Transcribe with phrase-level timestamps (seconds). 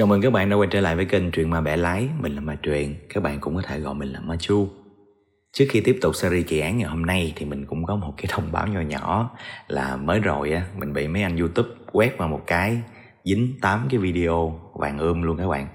[0.00, 2.08] Chào mừng các bạn đã quay trở lại với kênh Truyện Ma Bẻ Lái.
[2.20, 4.68] Mình là Ma Truyện, các bạn cũng có thể gọi mình là Ma Chu.
[5.52, 8.14] Trước khi tiếp tục series kỳ án ngày hôm nay thì mình cũng có một
[8.16, 9.30] cái thông báo nhỏ nhỏ
[9.68, 12.78] Là mới rồi á, mình bị mấy anh Youtube quét vào một cái
[13.24, 15.66] Dính 8 cái video vàng ươm luôn các bạn.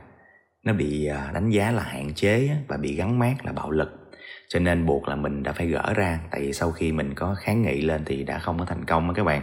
[0.64, 3.90] Nó bị à, đánh giá là hạn chế và bị gắn mát là bạo lực.
[4.50, 7.36] Cho nên buộc là mình đã phải gỡ ra Tại vì sau khi mình có
[7.40, 9.42] kháng nghị lên thì đã không có thành công á các bạn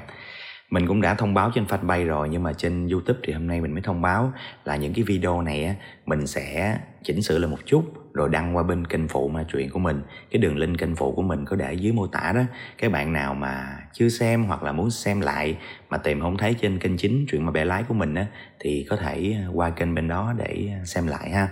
[0.72, 3.60] mình cũng đã thông báo trên fanpage rồi, nhưng mà trên youtube thì hôm nay
[3.60, 4.32] mình mới thông báo
[4.64, 5.74] là những cái video này á,
[6.06, 9.70] mình sẽ chỉnh sửa lại một chút, rồi đăng qua bên kênh phụ ma chuyện
[9.70, 10.02] của mình.
[10.30, 12.42] Cái đường link kênh phụ của mình có để dưới mô tả đó.
[12.78, 15.58] Các bạn nào mà chưa xem hoặc là muốn xem lại
[15.90, 18.26] mà tìm không thấy trên kênh chính chuyện mà bẻ lái của mình á,
[18.60, 21.48] thì có thể à, qua kênh bên đó để à, xem lại ha.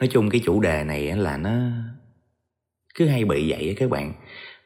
[0.00, 1.50] Nói chung cái chủ đề này là nó
[2.94, 4.12] cứ hay bị vậy á các bạn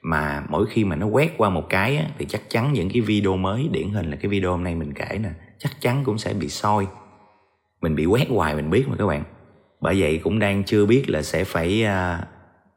[0.02, 3.00] mà mỗi khi mà nó quét qua một cái á, thì chắc chắn những cái
[3.00, 6.18] video mới điển hình là cái video hôm nay mình kể nè chắc chắn cũng
[6.18, 6.86] sẽ bị soi.
[7.80, 9.24] Mình bị quét hoài mình biết mà các bạn.
[9.80, 12.24] Bởi vậy cũng đang chưa biết là sẽ phải uh,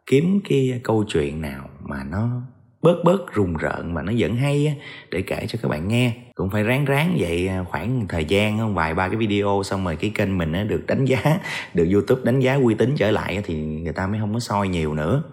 [0.05, 2.41] kiếm cái câu chuyện nào mà nó
[2.81, 4.73] bớt bớt rùng rợn mà nó vẫn hay á,
[5.11, 6.13] để kể cho các bạn nghe.
[6.35, 9.85] Cũng phải ráng ráng vậy à, khoảng thời gian không vài ba cái video xong
[9.85, 11.21] rồi cái kênh mình á, được đánh giá
[11.73, 14.67] được youtube đánh giá uy tín trở lại thì người ta mới không có soi
[14.67, 15.23] nhiều nữa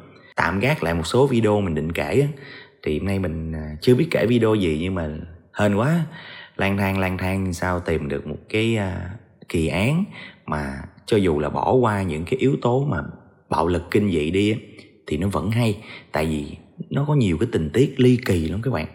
[0.40, 2.28] tạm gác lại một số video mình định kể
[2.82, 5.08] thì hôm nay mình à, chưa biết kể video gì nhưng mà
[5.58, 6.06] hên quá.
[6.56, 10.04] Lang thang lang thang sao tìm được một cái uh, kỳ án
[10.46, 10.74] mà
[11.06, 12.96] cho dù là bỏ qua những cái yếu tố mà
[13.50, 14.56] bạo lực kinh dị đi
[15.06, 15.82] thì nó vẫn hay.
[16.12, 16.56] Tại vì
[16.90, 18.86] nó có nhiều cái tình tiết ly kỳ lắm các bạn.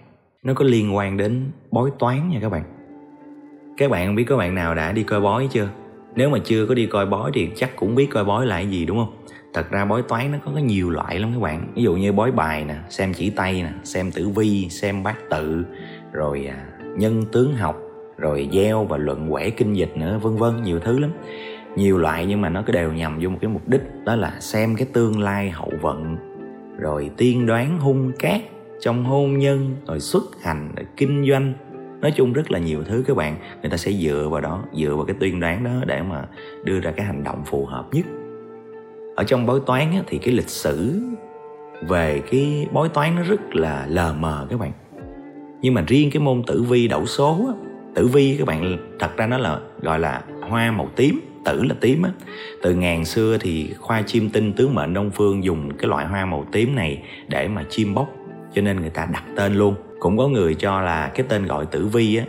[0.43, 2.63] Nó có liên quan đến bói toán nha các bạn.
[3.77, 5.69] Các bạn không biết các bạn nào đã đi coi bói chưa?
[6.15, 8.67] Nếu mà chưa có đi coi bói thì chắc cũng biết coi bói là cái
[8.67, 9.25] gì đúng không?
[9.55, 11.67] Thật ra bói toán nó có nhiều loại lắm các bạn.
[11.75, 15.15] Ví dụ như bói bài nè xem chỉ tay nè xem tử vi xem bát
[15.29, 15.65] tự
[16.11, 16.65] rồi à,
[16.97, 17.81] nhân tướng học
[18.17, 21.11] rồi gieo và luận quẻ kinh dịch nữa vân vân nhiều thứ lắm.
[21.75, 24.39] Nhiều loại nhưng mà nó cứ đều nhằm vô một cái mục đích đó là
[24.39, 26.17] xem cái tương lai hậu vận
[26.77, 28.41] rồi tiên đoán hung cát
[28.81, 31.53] trong hôn nhân rồi xuất hành rồi kinh doanh.
[32.01, 34.95] Nói chung rất là nhiều thứ các bạn người ta sẽ dựa vào đó dựa
[34.95, 36.25] vào cái tiên đoán đó để mà
[36.63, 38.05] đưa ra cái hành động phù hợp nhất
[39.15, 41.01] ở trong bói toán á, thì cái lịch sử
[41.87, 44.71] về cái bói toán nó rất là lờ mờ các bạn.
[45.61, 47.53] Nhưng mà riêng cái môn tử vi đậu số á,
[47.95, 51.75] tử vi các bạn thật ra nó là gọi là hoa màu tím tử là
[51.81, 52.11] tím á.
[52.61, 56.25] Từ ngàn xưa thì khoa chim tinh tướng mệnh đông phương dùng cái loại hoa
[56.25, 58.07] màu tím này để mà chim bốc
[58.53, 59.75] cho nên người ta đặt tên luôn.
[59.99, 62.25] Cũng có người cho là cái tên gọi tử vi á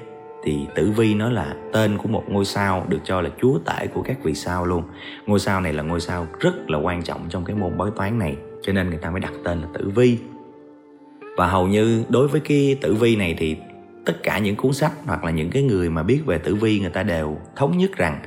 [0.47, 3.87] thì tử vi nó là tên của một ngôi sao được cho là chúa tể
[3.87, 4.83] của các vì sao luôn.
[5.27, 8.19] Ngôi sao này là ngôi sao rất là quan trọng trong cái môn bói toán
[8.19, 10.19] này cho nên người ta mới đặt tên là tử vi.
[11.37, 13.57] Và hầu như đối với cái tử vi này thì
[14.05, 16.81] tất cả những cuốn sách hoặc là những cái người mà biết về tử vi
[16.81, 18.21] người ta đều thống nhất rằng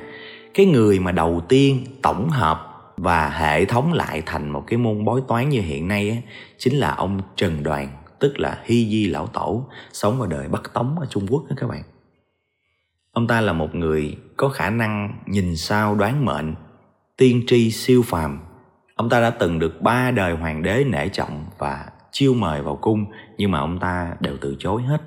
[0.54, 2.66] cái người mà đầu tiên tổng hợp
[2.98, 6.18] và hệ thống lại thành một cái môn bói toán như hiện nay á,
[6.58, 7.88] chính là ông Trần Đoàn
[8.20, 11.56] tức là Hy Di Lão Tổ sống vào đời Bắc Tống ở Trung Quốc đó
[11.60, 11.84] các bạn.
[13.12, 16.56] Ông ta là một người có khả năng nhìn sao đoán mệnh,
[17.18, 18.40] tiên tri siêu phàm.
[18.96, 22.76] Ông ta đã từng được ba đời hoàng đế nể trọng và chiêu mời vào
[22.76, 23.06] cung
[23.38, 25.02] nhưng mà ông ta đều từ chối hết.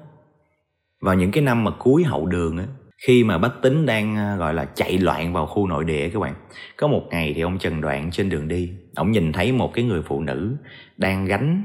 [1.01, 2.65] Vào những cái năm mà cuối hậu đường á,
[3.07, 6.19] khi mà Bách Tính đang ờ, gọi là chạy loạn vào khu nội địa các
[6.21, 6.35] bạn.
[6.77, 9.85] Có một ngày thì ông Trần Đoạn trên đường đi, ông nhìn thấy một cái
[9.85, 10.57] người phụ nữ
[10.97, 11.65] đang gánh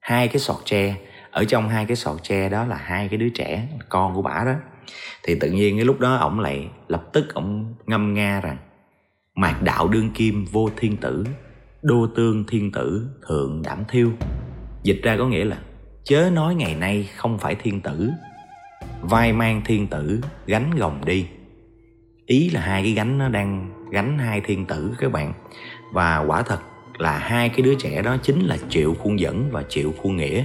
[0.00, 0.96] hai cái sọt tre.
[1.30, 4.44] Ở trong hai cái sọt tre đó là hai cái đứa trẻ, con của bả
[4.44, 4.54] đó
[5.22, 8.56] thì tự nhiên cái lúc đó ổng lại lập tức ổng ngâm nga rằng,
[9.34, 11.24] mạc đạo đương kim vô thiên tử,
[11.82, 14.10] đô tương thiên tử thượng đảm thiêu.
[14.82, 15.58] Dịch ra có nghĩa là
[16.04, 18.10] chớ nói ngày nay không phải thiên tử,
[19.00, 21.26] vai mang thiên tử, gánh gồng đi.
[22.26, 25.32] Ý là hai cái gánh nó đang gánh hai thiên tử các bạn.
[25.92, 26.58] Và quả thật
[27.00, 30.44] là hai cái đứa trẻ đó chính là triệu khuôn dẫn và triệu khuôn nghĩa.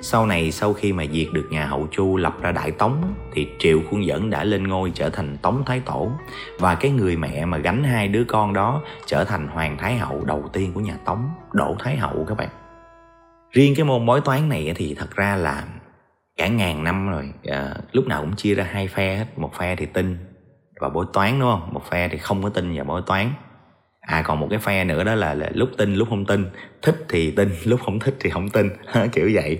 [0.00, 3.48] Sau này sau khi mà diệt được nhà hậu chu lập ra đại tống thì
[3.58, 6.10] triệu khuôn dẫn đã lên ngôi trở thành tống thái tổ.
[6.58, 10.24] Và cái người mẹ mà gánh hai đứa con đó trở thành hoàng thái hậu
[10.24, 12.48] đầu tiên của nhà tống đỗ thái hậu các bạn.
[13.50, 15.64] Riêng cái môn bói toán này thì thật ra là
[16.36, 17.32] cả ngàn năm rồi.
[17.44, 19.26] À, lúc nào cũng chia ra hai phe hết.
[19.36, 20.18] Một phe thì tin
[20.80, 21.68] và bói toán đúng không?
[21.72, 23.32] Một phe thì không có tin vào bói toán
[24.08, 26.46] à còn một cái phe nữa đó là, là lúc tin lúc không tin.
[26.82, 28.70] Thích thì tin lúc không thích thì không tin.
[29.12, 29.58] Kiểu vậy.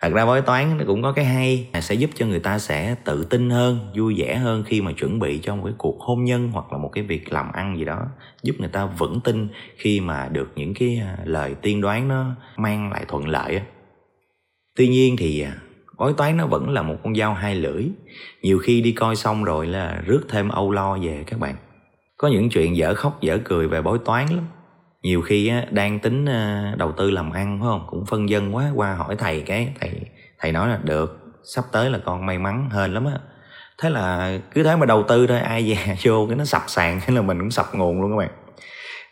[0.00, 2.94] Thật ra bói toán nó cũng có cái hay sẽ giúp cho người ta sẽ
[3.04, 6.24] tự tin hơn vui vẻ hơn khi mà chuẩn bị cho một cái cuộc hôn
[6.24, 8.06] nhân hoặc là một cái việc làm ăn gì đó.
[8.42, 12.34] Giúp người ta vững tin khi mà được những cái à, lời tiên đoán nó
[12.56, 13.60] mang lại thuận lợi
[14.76, 15.56] tuy nhiên thì à,
[15.98, 17.84] bói toán nó vẫn là một con dao hai lưỡi.
[18.42, 21.54] Nhiều khi đi coi xong rồi là rước thêm âu lo về các bạn
[22.22, 24.46] có những chuyện dở khóc dở cười về bói toán lắm.
[25.02, 27.84] Nhiều khi á, đang tính ờ, đầu tư làm ăn phải không?
[27.86, 29.90] Cũng phân dân quá qua hỏi thầy cái thầy
[30.38, 33.12] thầy nói là được sắp tới là con may mắn hơn lắm á.
[33.78, 37.00] Thế là cứ thế mà đầu tư thôi ai về vô cái nó sập sàn
[37.06, 38.30] thế là mình cũng sập nguồn luôn các bạn.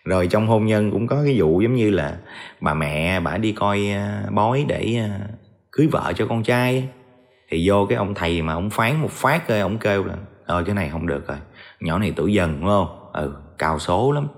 [0.04, 2.16] Rồi trong hôn nhân cũng có cái vụ giống như là
[2.60, 5.26] bà mẹ bà đi coi ờ, bói để ờ,
[5.72, 6.88] cưới vợ cho con trai
[7.48, 10.14] thì vô cái ông thầy mà ông phán một phát rồi ông kêu là
[10.46, 11.38] ờ cái này không được rồi
[11.80, 12.99] nhỏ này tuổi dần đúng không?
[13.12, 14.28] Ừ cao số lắm.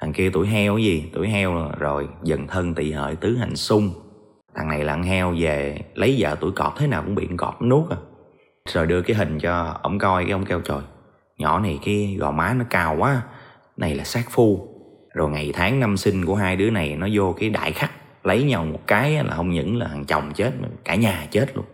[0.00, 1.10] Thằng kia tuổi heo cái gì?
[1.14, 3.90] Tuổi heo rồi dần thân tỵ hợi, tứ hành xung
[4.56, 7.90] thằng này là heo về, lấy vợ tuổi cọp thế nào cũng bị cọp nuốt
[7.90, 7.96] à.
[8.68, 10.80] Rồi đưa cái hình cho ông coi, cái ông kêu, trời,
[11.38, 13.22] nhỏ này cái gò má nó cao quá,
[13.76, 14.68] này là sát phu.
[15.14, 17.90] Rồi ngày tháng năm sinh của hai đứa này nó vô cái đại khắc,
[18.24, 21.56] lấy nhau một cái là không những là thằng chồng chết mà cả nhà chết
[21.56, 21.64] luôn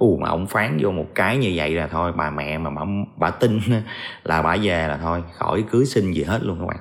[0.00, 2.82] u mà ông phán vô một cái như vậy là thôi bà mẹ mà bà,
[3.16, 3.60] bà tin
[4.24, 6.78] là bà về là thôi khỏi cưới sinh gì hết luôn các bạn.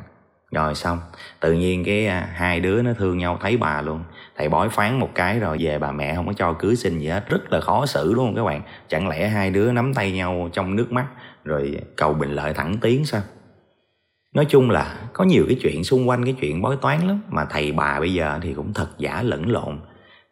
[0.52, 1.00] Rồi xong
[1.40, 4.04] tự nhiên cái à, hai đứa nó thương nhau thấy bà luôn.
[4.38, 7.08] Thầy bói phán một cái rồi về bà mẹ không có cho cưới sinh gì
[7.08, 8.62] hết rất là khó xử đúng không các bạn.
[8.88, 11.06] Chẳng lẽ hai đứa nắm tay nhau trong nước mắt
[11.44, 13.22] rồi cầu bình lợi thẳng tiến sao?
[14.36, 17.46] Nói chung là có nhiều cái chuyện xung quanh cái chuyện bói toán lắm mà
[17.46, 19.80] thầy bà bây giờ thì cũng thật giả lẫn lộn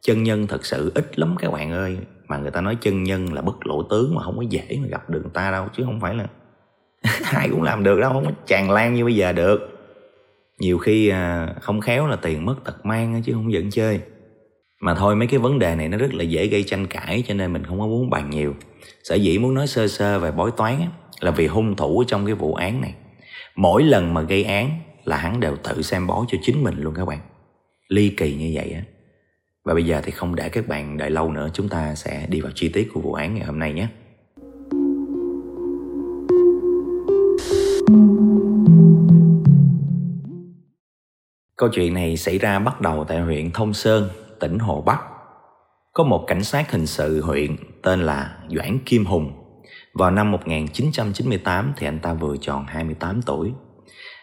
[0.07, 1.97] chân nhân thật sự ít lắm các bạn ơi.
[2.27, 4.87] Mà người ta nói chân nhân là bất lộ tướng mà không có dễ mà
[4.87, 6.27] gặp được người ta đâu chứ không phải là
[7.33, 9.59] ai cũng làm được đâu không có tràn lan như bây giờ được.
[10.59, 14.01] Nhiều khi à, không khéo là tiền mất tật mang chứ không dẫn chơi.
[14.81, 17.33] Mà thôi mấy cái vấn đề này nó rất là dễ gây tranh cãi cho
[17.33, 18.55] nên mình không có muốn bàn nhiều.
[19.03, 20.81] Sở dĩ muốn nói sơ sơ về bói toán
[21.19, 22.93] là vì hung thủ trong cái vụ án này.
[23.55, 24.69] Mỗi lần mà gây án
[25.03, 27.19] là hắn đều tự xem bói cho chính mình luôn các bạn.
[27.89, 28.81] Ly kỳ như vậy á
[29.67, 32.41] và bây giờ thì không để các bạn đợi lâu nữa chúng ta sẽ đi
[32.41, 33.87] vào chi tiết của vụ án ngày hôm nay nhé
[41.57, 44.09] Câu chuyện này xảy ra bắt đầu tại huyện Thông Sơn,
[44.39, 44.99] tỉnh Hồ Bắc.
[45.93, 49.31] Có một cảnh sát hình sự huyện tên là Doãn Kim Hùng.
[49.93, 53.51] Vào năm 1998 thì anh ta vừa tròn 28 tuổi.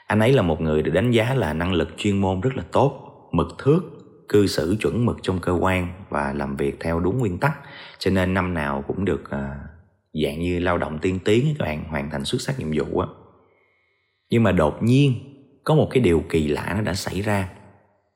[0.06, 2.62] Anh ấy là một người được đánh giá là năng lực chuyên môn rất là
[2.72, 3.00] tốt,
[3.32, 3.93] mực thước,
[4.28, 7.52] cư xử chuẩn mực trong cơ quan và làm việc theo đúng nguyên tắc.
[7.98, 9.54] Cho nên năm nào cũng được à,
[10.24, 13.06] dạng như lao động tiên tiến các bạn hoàn thành xuất sắc nhiệm vụ á.
[14.30, 15.14] Nhưng mà đột nhiên
[15.64, 17.48] có một cái điều kỳ lạ nó đã xảy ra.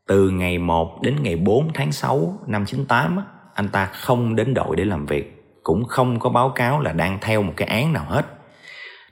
[0.07, 3.25] Từ ngày 1 đến ngày 4 tháng 6 năm 98 á,
[3.55, 7.19] anh ta không đến đội để làm việc, cũng không có báo cáo là đang
[7.21, 8.27] theo một cái án nào hết.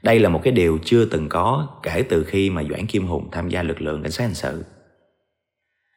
[0.02, 3.28] Đây là một cái điều chưa từng có kể từ khi mà Doãn Kim Hùng
[3.32, 4.64] tham gia lực lượng cảnh sát hình sự.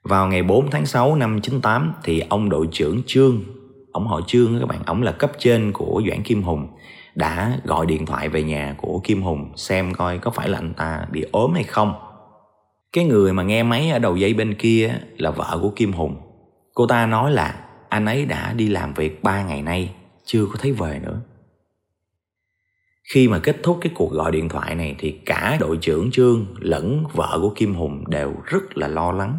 [0.10, 3.44] Vào ngày 4 tháng 6 năm 98 thì ông đội trưởng Trương,
[3.92, 6.68] ông họ Trương các bạn, ông là cấp trên của Doãn Kim Hùng
[7.16, 10.74] đã gọi điện thoại về nhà của Kim Hùng xem coi có phải là anh
[10.74, 11.94] ta bị ốm hay không.
[12.94, 16.16] Cái người mà nghe máy ở đầu dây bên kia là vợ của Kim Hùng.
[16.74, 19.94] Cô ta nói là anh ấy đã đi làm việc 3 ngày nay,
[20.26, 21.22] chưa có thấy về nữa.
[23.14, 26.46] Khi mà kết thúc cái cuộc gọi điện thoại này thì cả đội trưởng Trương
[26.60, 29.38] lẫn vợ của Kim Hùng đều rất là lo lắng.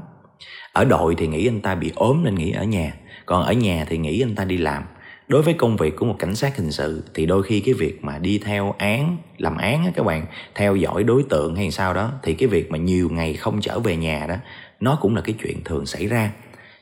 [0.72, 2.94] Ở đội thì nghĩ anh ta bị ốm nên nghỉ ở nhà,
[3.26, 4.82] còn ở nhà thì nghĩ anh ta đi làm.
[5.28, 8.04] Đối với công việc của một cảnh sát hình sự thì đôi khi cái việc
[8.04, 11.94] mà đi theo án làm án á các bạn theo dõi đối tượng hay sao
[11.94, 14.34] đó thì cái việc mà nhiều ngày không trở về nhà đó
[14.80, 16.32] nó cũng là cái chuyện thường xảy ra.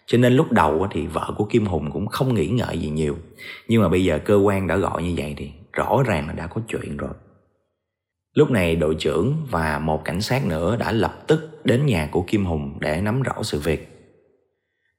[0.06, 3.16] Cho nên lúc đầu thì vợ của kim hùng cũng không nghĩ ngợi gì nhiều.
[3.68, 6.46] Nhưng mà bây giờ cơ quan đã gọi như vậy thì rõ ràng là đã
[6.46, 7.12] có chuyện rồi
[8.34, 12.24] lúc này đội trưởng và một cảnh sát nữa đã lập tức đến nhà của
[12.26, 13.94] kim hùng để nắm rõ sự việc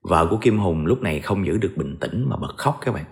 [0.01, 2.93] vợ của kim hùng lúc này không giữ được bình tĩnh mà bật khóc các
[2.93, 3.05] bạn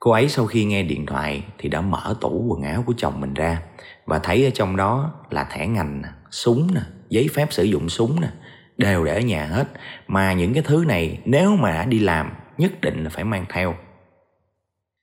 [0.00, 3.20] Cô ấy sau khi nghe điện thoại thì đã mở tủ quần áo của chồng
[3.20, 3.62] mình ra
[4.06, 8.20] và thấy ở trong đó là thẻ ngành, súng nè, giấy phép sử dụng súng
[8.20, 8.28] nè,
[8.76, 9.68] đều để ở nhà hết.
[10.06, 13.44] Mà những cái thứ này nếu mà đã đi làm nhất định là phải mang
[13.48, 13.74] theo.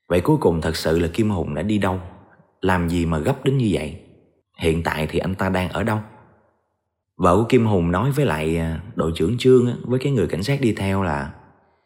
[0.08, 2.00] Vậy cuối cùng thật sự là Kim Hùng đã đi đâu?
[2.60, 4.00] Làm gì mà gấp đến như vậy?
[4.56, 5.98] Hiện tại thì anh ta đang ở đâu?
[7.16, 10.42] Vợ của Kim Hùng nói với lại à, đội trưởng Trương với cái người cảnh
[10.42, 11.30] sát đi theo là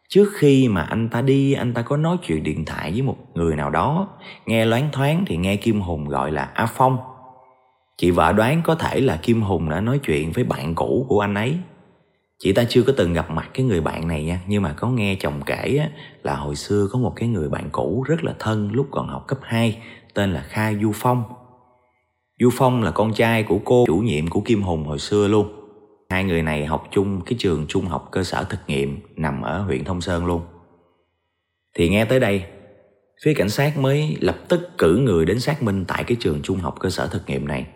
[0.08, 3.16] Trước khi mà anh ta đi anh ta có nói chuyện điện thoại với một
[3.34, 4.08] người nào đó.
[4.46, 6.98] Nghe loáng thoáng thì nghe Kim Hùng gọi là A Phong.
[7.96, 11.20] Chị vợ đoán có thể là Kim Hùng đã nói chuyện với bạn cũ của
[11.20, 11.58] anh ấy.
[12.38, 14.88] Chị ta chưa có từng gặp mặt cái người bạn này nha Nhưng mà có
[14.88, 15.88] nghe chồng kể á,
[16.22, 19.24] là hồi xưa có một cái người bạn cũ rất là thân lúc còn học
[19.28, 19.82] cấp 2
[20.14, 21.22] Tên là Kha Du Phong.
[22.40, 25.48] Du Phong là con trai của cô chủ nhiệm của Kim Hùng hồi xưa luôn.
[26.10, 29.62] Hai người này học chung cái trường trung học cơ sở thực nghiệm nằm ở
[29.62, 30.42] huyện Thông Sơn luôn.
[31.76, 32.44] Thì nghe tới đây,
[33.24, 36.58] phía cảnh sát mới lập tức cử người đến xác minh tại cái trường trung
[36.58, 37.66] học cơ sở thực nghiệm này.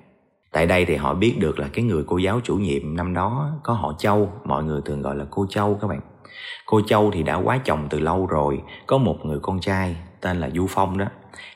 [0.53, 3.51] Tại đây thì họ biết được là cái người cô giáo chủ nhiệm năm đó
[3.63, 6.01] có họ châu mọi người thường gọi là cô châu các bạn.
[6.67, 10.41] Cô châu thì đã quá chồng từ lâu rồi có một người con trai tên
[10.41, 11.07] là du phong đó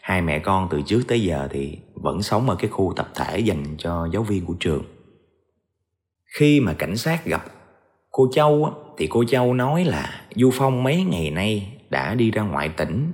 [0.01, 3.39] hai mẹ con từ trước tới giờ thì vẫn sống ở cái khu tập thể
[3.39, 4.83] dành cho giáo viên của trường.
[6.39, 7.45] Khi mà cảnh sát gặp
[8.11, 12.43] cô châu thì cô châu nói là du phong mấy ngày nay đã đi ra
[12.43, 13.13] ngoại tỉnh.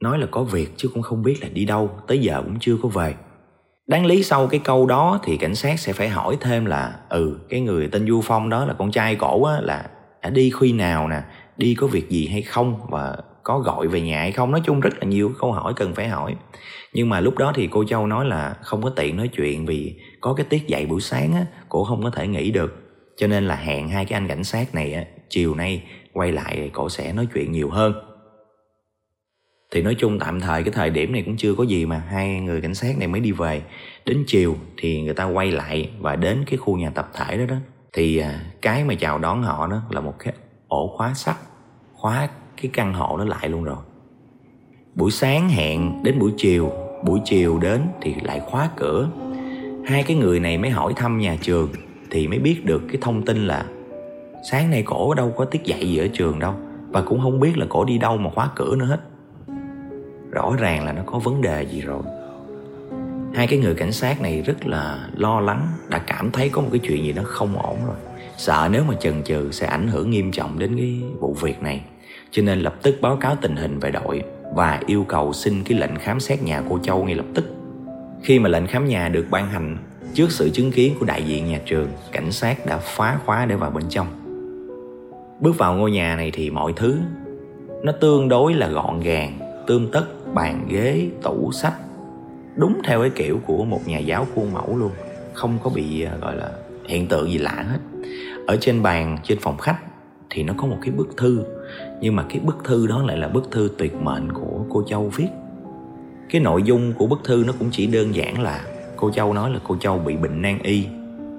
[0.00, 2.76] Nói là có việc chứ cũng không biết là đi đâu, tới giờ cũng chưa
[2.82, 3.14] có về.
[3.86, 7.38] Đáng lý sau cái câu đó thì cảnh sát sẽ phải hỏi thêm là ừ
[7.48, 9.90] cái người tên du phong đó là con trai cổ á, là
[10.22, 11.22] đã đi khi nào nè,
[11.56, 12.80] đi có việc gì hay không?
[12.88, 14.50] Và có gọi về nhà hay không?
[14.50, 16.34] Nói chung rất là nhiều câu hỏi cần phải hỏi.
[16.92, 20.00] Nhưng mà lúc đó thì cô châu nói là không có tiện nói chuyện vì
[20.20, 22.74] có cái tiết dạy buổi sáng á cổ không có thể nghỉ được.
[23.16, 25.82] Cho nên là hẹn hai cái anh cảnh sát này á, chiều nay
[26.12, 27.92] quay lại cổ sẽ nói chuyện nhiều hơn.
[29.70, 32.40] Thì nói chung tạm thời cái thời điểm này cũng chưa có gì mà hai
[32.40, 33.62] người cảnh sát này mới đi về.
[34.04, 37.44] Đến chiều thì người ta quay lại và đến cái khu nhà tập thể đó
[37.48, 37.56] đó.
[37.92, 40.34] Thì à, cái mà chào đón họ đó là một cái
[40.68, 41.36] ổ khóa sắt,
[41.92, 42.28] khóa
[42.62, 43.76] cái căn hộ nó lại luôn rồi.
[44.94, 46.72] Buổi sáng hẹn đến buổi chiều
[47.04, 49.08] buổi chiều đến thì lại khóa cửa.
[49.86, 51.68] Hai cái người này mới hỏi thăm nhà trường
[52.10, 53.66] thì mới biết được cái thông tin là
[54.50, 56.54] sáng nay cổ đâu có tiết dạy gì ở trường đâu
[56.88, 59.00] và cũng không biết là cổ đi đâu mà khóa cửa nữa hết.
[60.30, 62.02] Rõ ràng là nó có vấn đề gì rồi.
[63.34, 66.68] Hai cái người cảnh sát này rất là lo lắng, đã cảm thấy có một
[66.72, 67.96] cái chuyện gì đó không ổn rồi.
[68.36, 71.84] Sợ nếu mà chần chừ sẽ ảnh hưởng nghiêm trọng đến cái vụ việc này
[72.34, 74.22] cho nên lập tức báo cáo tình hình về đội
[74.54, 77.44] và yêu cầu xin cái lệnh khám xét nhà cô Châu ngay lập tức.
[78.22, 79.76] Khi mà lệnh khám nhà được ban hành
[80.14, 83.56] trước sự chứng kiến của đại diện nhà trường, cảnh sát đã phá khóa để
[83.56, 84.06] vào bên trong.
[85.40, 86.96] Bước vào ngôi nhà này thì mọi thứ
[87.82, 91.74] nó tương đối là gọn gàng, tươm tất, bàn ghế, tủ sách
[92.56, 94.90] đúng theo cái kiểu của một nhà giáo khuôn mẫu luôn,
[95.32, 96.50] không có bị à, gọi là
[96.88, 97.78] hiện tượng gì lạ hết.
[98.46, 99.78] Ở trên bàn trên phòng khách
[100.30, 101.44] thì nó có một cái bức thư
[102.04, 105.10] nhưng mà cái bức thư đó lại là bức thư tuyệt mệnh của cô châu
[105.16, 105.28] viết.
[106.30, 108.64] Cái nội dung của bức thư nó cũng chỉ đơn giản là
[108.96, 110.86] cô châu nói là cô châu bị bệnh nan y,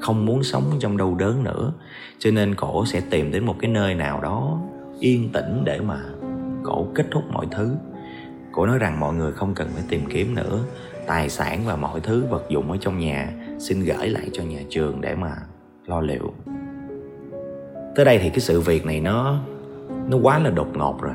[0.02, 1.74] không muốn sống trong đau đớn nữa.
[2.20, 4.62] Cho nên cổ sẽ tìm đến một cái nơi nào đó
[5.00, 6.00] yên tĩnh để mà
[6.64, 7.76] cổ kết thúc mọi thứ.
[8.52, 10.60] Cổ nói rằng mọi người không cần phải tìm kiếm nữa.
[11.08, 14.60] Tài sản và mọi thứ, vật dụng ở trong nhà xin gửi lại cho nhà
[14.70, 15.32] trường để mà
[15.86, 16.34] lo liệu.
[17.96, 19.42] Tới đây thì cái sự việc này nó
[20.08, 21.14] nó quá là đột ngột rồi.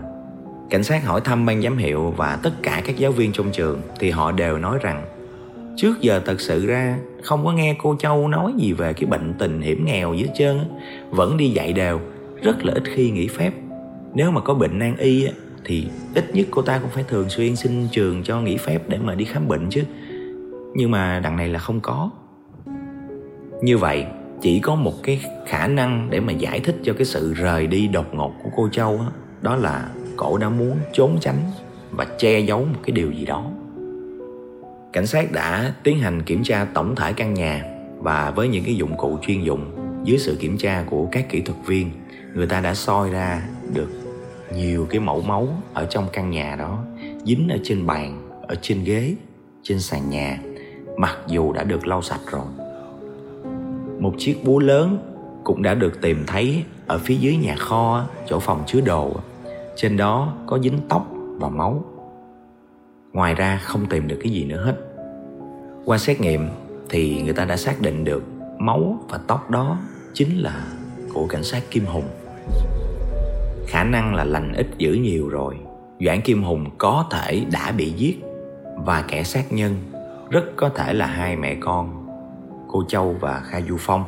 [0.70, 3.80] Cảnh sát hỏi thăm ban giám hiệu và tất cả các giáo viên trong trường
[3.98, 5.02] thì họ đều nói rằng,
[5.76, 9.34] trước giờ thật sự ra không có nghe cô châu nói gì về cái bệnh
[9.38, 10.58] tình hiểm nghèo dưới trơn
[11.10, 12.00] vẫn đi dạy đều,
[12.42, 13.52] rất là ít khi nghỉ phép.
[14.14, 15.28] Nếu mà có bệnh nan y
[15.64, 18.98] thì ít nhất cô ta cũng phải thường xuyên xin trường cho nghỉ phép để
[18.98, 19.82] mà đi khám bệnh chứ.
[20.74, 22.10] Nhưng mà đằng này là không có.
[23.62, 24.06] Như vậy
[24.40, 27.88] chỉ có một cái khả năng để mà giải thích cho cái sự rời đi
[27.88, 31.40] đột ngột của cô châu đó, đó là cổ đã muốn trốn tránh
[31.90, 33.50] và che giấu một cái điều gì đó.
[34.92, 37.64] Cảnh sát đã tiến hành kiểm tra tổng thể căn nhà
[37.98, 39.70] và với những cái dụng cụ chuyên dụng
[40.04, 41.90] dưới sự kiểm tra của các kỹ thuật viên
[42.34, 43.90] người ta đã soi ra được
[44.54, 46.84] nhiều cái mẫu máu ở trong căn nhà đó
[47.24, 49.14] dính ở trên bàn ở trên ghế
[49.62, 50.38] trên sàn nhà
[50.96, 52.44] mặc dù đã được lau sạch rồi
[54.00, 54.98] một chiếc búa lớn
[55.44, 59.12] cũng đã được tìm thấy ở phía dưới nhà kho, chỗ phòng chứa đồ.
[59.76, 61.84] Trên đó có dính tóc và máu.
[63.12, 64.76] Ngoài ra không tìm được cái gì nữa hết.
[65.84, 66.48] Qua xét nghiệm
[66.88, 68.24] thì người ta đã xác định được
[68.58, 69.78] máu và tóc đó
[70.12, 70.66] chính là
[71.14, 72.08] của cảnh sát kim hùng.
[73.66, 75.56] Khả năng là lành ít dữ nhiều rồi.
[76.00, 78.20] Doãn kim hùng có thể đã bị giết
[78.76, 79.74] và kẻ sát nhân
[80.30, 81.99] rất có thể là hai mẹ con
[82.72, 84.04] cô Châu và Kha Du Phong.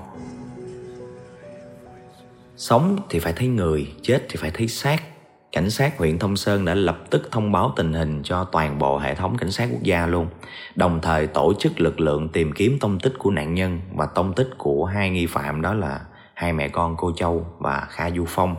[2.56, 5.02] Sống thì phải thấy người, chết thì phải thấy xác.
[5.52, 8.98] Cảnh sát huyện Thông Sơn đã lập tức thông báo tình hình cho toàn bộ
[8.98, 10.26] hệ thống cảnh sát quốc gia luôn,
[10.74, 14.32] đồng thời tổ chức lực lượng tìm kiếm tông tích của nạn nhân và tông
[14.32, 16.00] tích của hai nghi phạm đó là
[16.34, 18.56] hai mẹ con cô Châu và Kha Du Phong.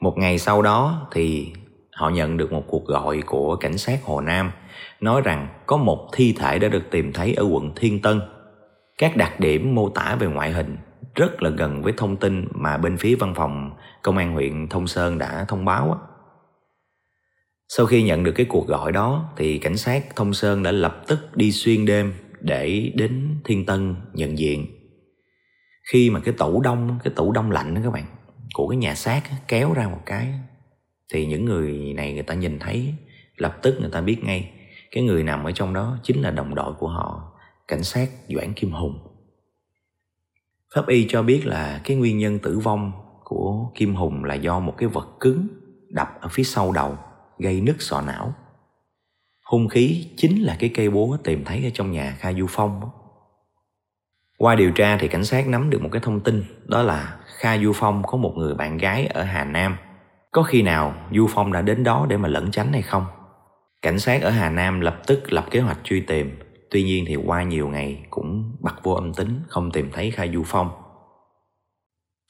[0.00, 1.52] Một ngày sau đó thì
[1.96, 4.50] họ nhận được một cuộc gọi của cảnh sát Hồ Nam
[5.00, 8.20] nói rằng có một thi thể đã được tìm thấy ở quận Thiên Tân
[8.98, 10.76] các đặc điểm mô tả về ngoại hình
[11.14, 13.70] rất là gần với thông tin mà bên phía văn phòng
[14.02, 16.00] công an huyện Thông Sơn đã thông báo.
[17.68, 21.02] Sau khi nhận được cái cuộc gọi đó thì cảnh sát Thông Sơn đã lập
[21.06, 24.66] tức đi xuyên đêm để đến Thiên Tân nhận diện.
[25.92, 28.04] Khi mà cái tủ đông, cái tủ đông lạnh đó các bạn,
[28.54, 30.32] của cái nhà xác kéo ra một cái
[31.12, 32.94] thì những người này người ta nhìn thấy
[33.36, 34.50] lập tức người ta biết ngay
[34.90, 37.33] cái người nằm ở trong đó chính là đồng đội của họ
[37.68, 38.98] cảnh sát doãn kim hùng.
[40.74, 42.92] Pháp y cho biết là cái nguyên nhân tử vong
[43.24, 45.46] của kim hùng là do một cái vật cứng
[45.88, 46.98] đập ở phía sau đầu,
[47.38, 48.34] gây nứt sọ não.
[49.44, 52.90] Hung khí chính là cái cây búa tìm thấy ở trong nhà kha du phong
[54.38, 57.58] qua điều tra thì cảnh sát nắm được một cái thông tin, đó là kha
[57.58, 59.76] du phong có một người bạn gái ở hà nam.
[60.30, 63.06] Có khi nào du phong đã đến đó để mà lẩn tránh hay không?
[63.82, 66.38] Cảnh sát ở hà nam lập tức lập kế hoạch truy tìm
[66.70, 70.26] tuy nhiên thì qua nhiều ngày cũng bật vô âm tính, không tìm thấy kha
[70.26, 70.70] du phong.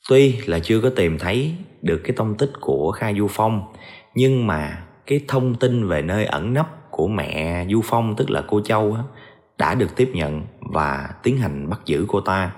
[0.09, 3.73] Tuy là chưa có tìm thấy được cái tông tích của kha du phong,
[4.15, 8.45] nhưng mà cái thông tin về nơi ẩn nấp của mẹ du phong, tức là
[8.47, 8.97] cô châu
[9.59, 12.53] đã được tiếp nhận và tiến hành bắt giữ cô ta.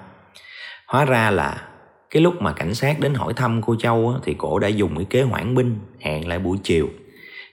[0.87, 1.68] Hóa ra là
[2.11, 5.06] cái lúc mà cảnh sát đến hỏi thăm cô châu thì cổ đã dùng cái
[5.11, 6.88] kế hoãn binh hẹn lại buổi chiều.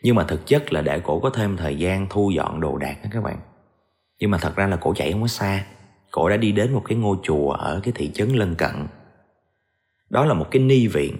[0.01, 2.95] Nhưng mà thực chất là để cổ có thêm thời gian thu dọn đồ đạc
[3.03, 3.37] đó các bạn
[4.23, 5.65] nhưng mà thật ra là cổ chạy không có xa.
[6.11, 8.87] Cổ đã đi đến một cái ngôi chùa ở cái thị trấn lân cận.
[10.09, 11.15] Đó là một cái ni viện.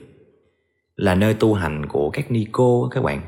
[0.96, 3.22] Là nơi tu hành của các ni cô, các bạn.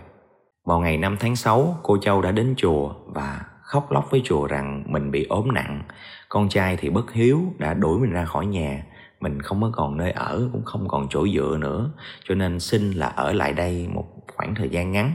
[0.66, 4.48] Vào ngày 5 tháng 6 cô Châu đã đến chùa và khóc lóc với chùa
[4.48, 5.82] rằng mình bị ốm nặng.
[6.30, 8.84] Con trai thì bất hiếu, đã đuổi mình ra khỏi nhà.
[9.20, 11.92] Mình không có còn nơi ở, cũng không còn chỗ dựa nữa.
[12.24, 14.06] Cho nên xin là ở lại đây một
[14.36, 15.12] khoảng thời gian ngắn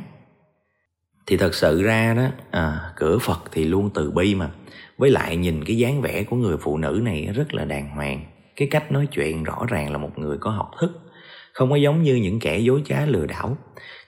[1.31, 4.51] thì thật sự ra đó à, cửa phật thì luôn từ bi mà.
[4.99, 8.25] Với lại nhìn cái dáng vẻ của người phụ nữ này rất là đàng hoàng.
[8.57, 11.01] Cái cách nói chuyện rõ ràng là một người có học thức
[11.53, 13.57] không có giống như những kẻ dối trá lừa đảo.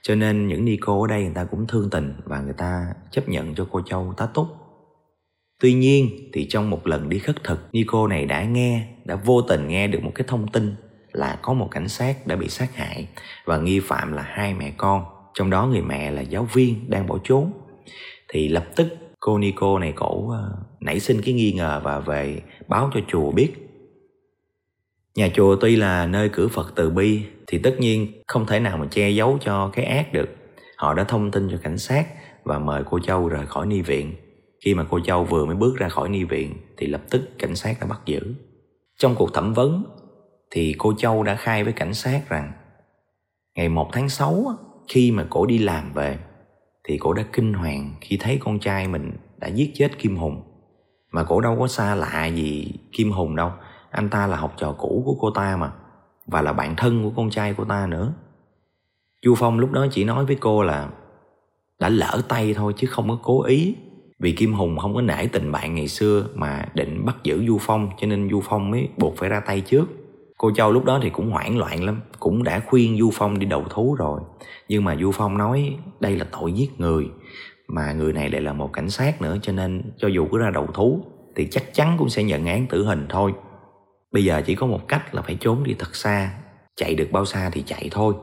[0.02, 2.86] Cho nên những ni cô ở đây người ta cũng thương tình và người ta
[3.10, 4.46] chấp nhận cho cô châu tá túc.
[5.60, 9.14] Tuy nhiên thì trong một lần đi khất thực ni cô này đã nghe đã
[9.14, 10.74] vô tình nghe được một cái thông tin
[11.12, 13.08] là có một cảnh sát đã bị sát hại
[13.44, 17.06] và nghi phạm là hai mẹ con trong đó người mẹ là giáo viên đang
[17.06, 17.52] bỏ trốn.
[18.28, 18.88] Thì lập tức
[19.20, 23.30] cô Nico này cổ ờ, nảy sinh cái nghi ngờ và về báo cho chùa
[23.30, 23.52] biết.
[25.14, 28.76] Nhà chùa tuy là nơi cửa Phật từ bi, thì tất nhiên không thể nào
[28.76, 30.28] mà che giấu cho cái ác được.
[30.76, 32.06] Họ đã thông tin cho cảnh sát
[32.44, 34.14] và mời cô Châu rời khỏi ni viện.
[34.64, 37.56] Khi mà cô Châu vừa mới bước ra khỏi ni viện, thì lập tức cảnh
[37.56, 38.20] sát đã bắt giữ.
[38.98, 39.84] Trong cuộc thẩm vấn,
[40.50, 42.52] thì cô Châu đã khai với cảnh sát rằng
[43.56, 44.46] ngày 1 tháng 6
[44.92, 46.18] khi mà cổ đi làm về
[46.84, 50.42] thì cổ đã kinh hoàng khi thấy con trai mình đã giết chết Kim Hùng.
[51.12, 53.50] Mà cổ đâu có xa lạ gì Kim Hùng đâu,
[53.90, 55.72] anh ta là học trò cũ của cô ta mà
[56.26, 58.12] và là bạn thân của con trai của ta nữa.
[59.22, 60.88] Chu Phong lúc đó chỉ nói với cô là
[61.78, 63.74] đã lỡ tay thôi chứ không có cố ý
[64.18, 67.58] vì Kim Hùng không có nể tình bạn ngày xưa mà định bắt giữ Du
[67.60, 70.01] Phong cho nên Du Phong mới buộc phải ra tay trước.
[70.42, 73.46] Cô Châu lúc đó thì cũng hoảng loạn lắm, Cũng đã khuyên Du Phong đi
[73.46, 74.20] đầu thú rồi.
[74.68, 77.08] Nhưng mà Du Phong nói đây là tội giết người,
[77.68, 80.50] Mà người này lại là một cảnh sát nữa, Cho nên cho dù có ra
[80.50, 81.04] đầu thú
[81.36, 83.32] Thì chắc chắn cũng sẽ nhận án tử hình thôi.
[84.12, 86.30] Bây giờ chỉ có một cách là phải trốn đi thật xa,
[86.76, 88.14] Chạy được bao xa thì chạy thôi.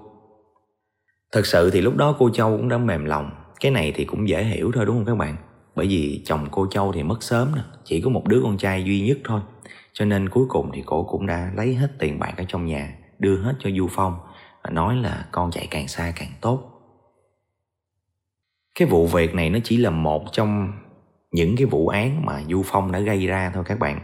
[1.32, 4.29] Thật sự thì lúc đó cô Châu cũng đã mềm lòng, Cái này thì cũng
[4.29, 5.36] dễ hiểu thôi, đúng không các bạn?
[5.79, 8.83] Bởi vì chồng cô Châu thì mất sớm nè, Chỉ có một đứa con trai
[8.83, 9.41] duy nhất thôi.
[9.93, 12.95] Cho nên cuối cùng thì cổ cũng đã lấy hết tiền bạc ở trong nhà,
[13.19, 14.19] đưa hết cho du phong
[14.63, 16.63] và nói là con chạy càng xa càng tốt.
[18.79, 20.73] Cái vụ việc này nó chỉ là một trong
[21.31, 23.99] những cái vụ án mà du phong đã gây ra thôi các bạn.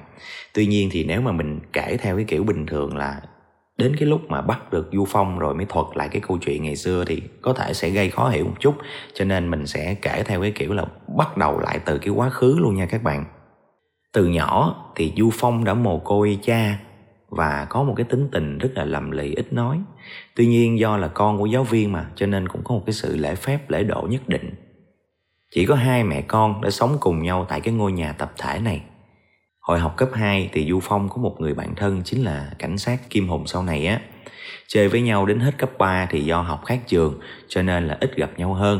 [0.53, 3.21] Tuy nhiên thì nếu mà mình kể theo cái kiểu bình thường là
[3.77, 6.63] đến cái lúc mà bắt được du phong rồi mới thuật lại cái câu chuyện
[6.63, 8.75] ngày xưa thì có thể sẽ gây khó hiểu một chút.
[9.13, 10.85] Cho nên mình sẽ kể theo cái kiểu là
[11.17, 13.25] bắt đầu lại từ cái quá khứ luôn nha các bạn.
[14.13, 16.79] Từ nhỏ thì du phong đã mồ côi cha
[17.29, 19.81] và có một cái tính tình rất là lầm lì, ít nói.
[20.35, 22.93] Tuy nhiên do là con của giáo viên mà, cho nên cũng có một cái
[22.93, 24.53] sự lễ phép, lễ độ nhất định.
[25.51, 28.59] Chỉ có hai mẹ con đã sống cùng nhau tại cái ngôi nhà tập thể
[28.59, 28.81] này
[29.65, 32.77] hồi học cấp 2 thì du phong có một người bạn thân chính là cảnh
[32.77, 34.01] sát kim hùng sau này á.
[34.67, 37.97] Chơi với nhau đến hết cấp 3 thì do học khác trường, cho nên là
[38.01, 38.79] ít gặp nhau hơn.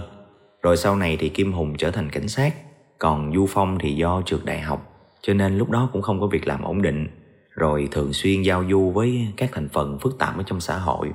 [0.62, 2.54] Rồi sau này thì kim hùng trở thành cảnh sát,
[3.00, 6.28] còn du phong thì do trượt đại học, cho nên lúc đó cũng không có
[6.28, 7.08] việc làm ổn định.
[7.50, 11.12] Rồi thường xuyên giao du với các thành phần phức tạp ở trong xã hội.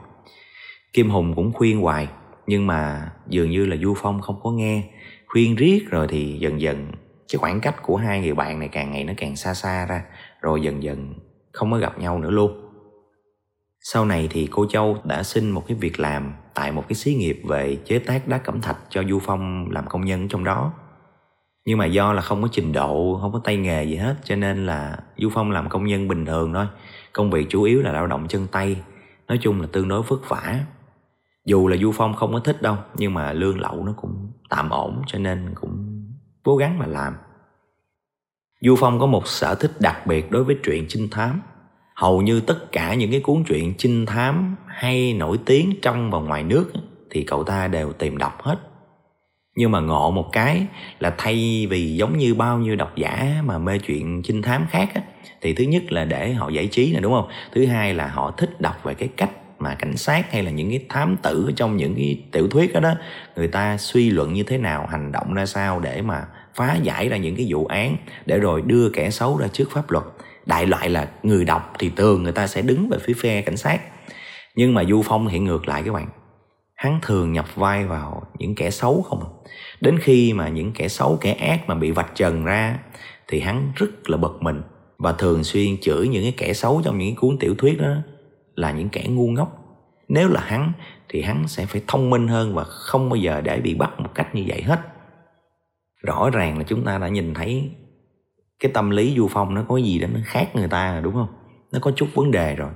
[0.93, 2.09] Kim hùng cũng khuyên hoài,
[2.47, 4.83] nhưng mà dường như là du phong không có nghe.
[5.27, 6.87] Khuyên riết rồi thì dần dần
[7.33, 10.05] cái khoảng cách của hai người bạn này càng ngày nó càng xa xa ra,
[10.41, 11.15] rồi dần dần
[11.53, 12.67] không có gặp nhau nữa luôn.
[13.81, 17.15] Sau này thì cô châu đã xin một cái việc làm tại một cái xí
[17.15, 20.73] nghiệp về chế tác đá cẩm thạch cho du phong làm công nhân trong đó.
[21.65, 24.37] Nhưng mà do là không có trình độ, không có tay nghề gì hết, cho
[24.37, 26.67] nên là du phong làm công nhân bình thường thôi.
[27.13, 28.77] Công việc chủ yếu là lao động chân tay,
[29.29, 30.61] nói chung là tương đối vất vả.
[31.45, 34.71] Dù là du phong không có thích đâu, nhưng mà lương lậu nó cũng tạm
[34.71, 35.90] ổn, cho nên cũng
[36.43, 37.15] cố gắng mà làm.
[38.61, 41.41] Du phong có một sở thích đặc biệt đối với truyện trinh thám.
[41.95, 46.19] Hầu như tất cả những cái cuốn truyện trinh thám hay nổi tiếng trong và
[46.19, 46.73] ngoài nước
[47.11, 48.59] thì cậu ta đều tìm đọc hết.
[49.57, 50.67] Nhưng mà ngộ một cái
[50.99, 54.89] là thay vì giống như bao nhiêu độc giả mà mê chuyện trinh thám khác
[54.95, 55.03] á,
[55.41, 57.29] thì thứ nhất là để họ giải trí nè đúng không?
[57.53, 60.71] Thứ hai là họ thích đọc về cái cách mà cảnh sát hay là những
[60.71, 62.95] cái thám tử trong những cái tiểu thuyết đó đó,
[63.37, 67.09] người ta suy luận như thế nào, hành động ra sao để mà phá giải
[67.09, 67.97] ra những cái vụ án,
[68.27, 70.05] để rồi đưa kẻ xấu ra trước pháp luật.
[70.47, 73.57] Đại loại là người đọc thì thường người ta sẽ đứng về phía phe cảnh
[73.57, 73.81] sát.
[74.55, 76.09] Nhưng mà du phong thì ngược lại các bạn.
[76.75, 79.29] Hắn thường nhập vai vào những kẻ xấu không à.
[79.81, 82.79] đến khi mà những kẻ xấu, kẻ ác mà bị vạch trần ra,
[83.29, 84.63] thì hắn rất là bực mình
[84.99, 87.95] và thường xuyên chửi những cái kẻ xấu trong những cuốn tiểu thuyết đó
[88.55, 89.57] là những kẻ ngu ngốc.
[90.09, 90.73] Nếu là hắn,
[91.09, 94.11] thì hắn sẽ phải thông minh hơn và không bao giờ để bị bắt một
[94.15, 94.81] cách như vậy hết.
[96.03, 97.71] Rõ ràng là chúng ta đã nhìn thấy
[98.61, 101.15] cái tâm lý du phong nó có gì đó, nó khác người ta rồi, đúng
[101.15, 101.29] không?
[101.73, 102.71] Nó có chút vấn đề rồi.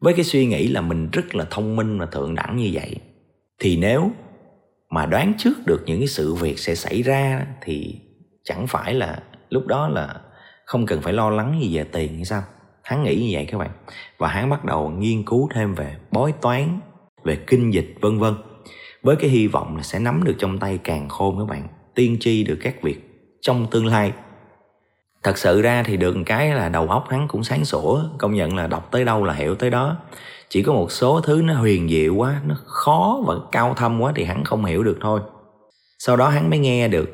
[0.00, 2.96] Với cái suy nghĩ là mình rất là thông minh và thượng đẳng như vậy,
[3.58, 4.10] thì nếu
[4.90, 8.00] mà đoán trước được những cái sự việc sẽ xảy ra, thì
[8.44, 10.20] chẳng phải là lúc đó là
[10.64, 12.42] không cần phải lo lắng gì về tiền hay sao?
[12.88, 13.70] Hắn nghĩ như vậy các bạn.
[14.18, 16.80] Và hắn bắt đầu nghiên cứu thêm về bói toán,
[17.24, 18.34] về kinh dịch, vân vân.
[19.02, 22.16] Với cái hy vọng là sẽ nắm được trong tay càng khôn các bạn, tiên
[22.20, 24.12] tri được các việc trong tương lai.
[25.22, 28.34] Thật sự ra thì được một cái là đầu óc hắn cũng sáng sủa, công
[28.34, 29.96] nhận là đọc tới đâu là hiểu tới đó.
[30.48, 34.12] Chỉ có một số thứ nó huyền diệu quá, nó khó và cao thâm quá
[34.16, 35.20] thì hắn không hiểu được thôi.
[35.98, 37.10] Sau đó hắn mới nghe được,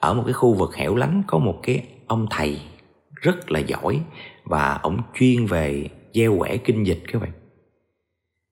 [0.00, 2.60] ở một cái khu vực hẻo lánh có một cái ông thầy
[3.22, 4.00] rất là giỏi
[4.48, 7.32] và ông chuyên về gieo quẻ kinh dịch các bạn.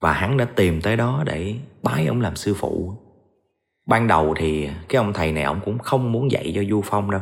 [0.00, 2.92] Và hắn đã tìm tới đó để bái ông làm sư phụ.
[3.87, 7.11] Ban đầu thì cái ông thầy này ông cũng không muốn dạy cho du phong
[7.11, 7.20] đâu.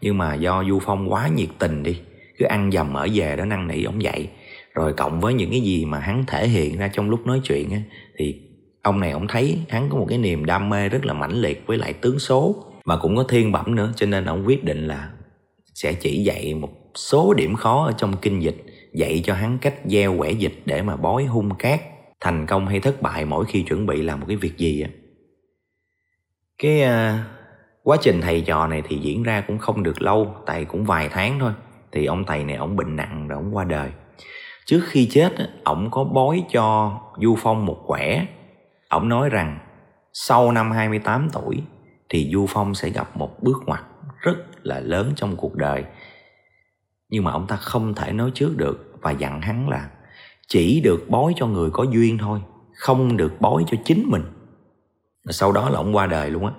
[0.00, 2.00] Nhưng mà do du phong quá nhiệt tình đi
[2.38, 4.30] cứ ăn dầm ở về đó năn nỉ ông dạy.
[4.74, 7.70] Rồi cộng với những cái gì mà hắn thể hiện ra trong lúc nói chuyện
[7.70, 7.80] á,
[8.18, 8.40] thì
[8.82, 11.66] ông này ông thấy hắn có một cái niềm đam mê rất là mãnh liệt
[11.66, 12.64] với lại tướng số.
[12.84, 15.10] Mà cũng có thiên bẩm nữa cho nên ông quyết định là
[15.74, 19.74] sẽ chỉ dạy một số điểm khó ở trong kinh dịch dạy cho hắn cách
[19.84, 21.80] gieo quẻ dịch để mà bói hung cát
[22.20, 24.88] thành công hay thất bại mỗi khi chuẩn bị làm một cái việc gì á.
[26.58, 27.20] Cái uh,
[27.82, 31.08] quá trình thầy trò này thì diễn ra cũng không được lâu tại cũng vài
[31.08, 31.52] tháng thôi
[31.92, 33.90] thì ông thầy này ông bệnh nặng rồi ông qua đời.
[34.66, 35.32] Trước khi chết
[35.64, 38.26] ổng có bói cho du phong một quẻ.
[38.88, 39.58] Ổng nói rằng
[40.12, 41.62] sau năm 28 tuổi
[42.08, 43.84] thì du phong sẽ gặp một bước ngoặt
[44.20, 45.84] rất là lớn trong cuộc đời
[47.10, 49.90] nhưng mà ông ta không thể nói trước được và dặn hắn là
[50.48, 52.40] chỉ được bói cho người có duyên thôi,
[52.74, 54.22] không được bói cho chính mình
[55.30, 56.52] sau đó là ông qua đời luôn á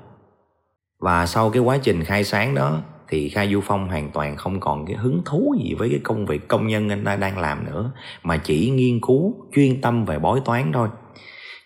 [1.00, 4.60] và sau cái quá trình khai sáng đó thì Khai Du Phong hoàn toàn không
[4.60, 7.66] còn cái hứng thú gì với cái công việc công nhân anh ta đang làm
[7.66, 7.92] nữa,
[8.24, 10.90] mà chỉ nghiên cứu, chuyên tâm về bói toán thôi.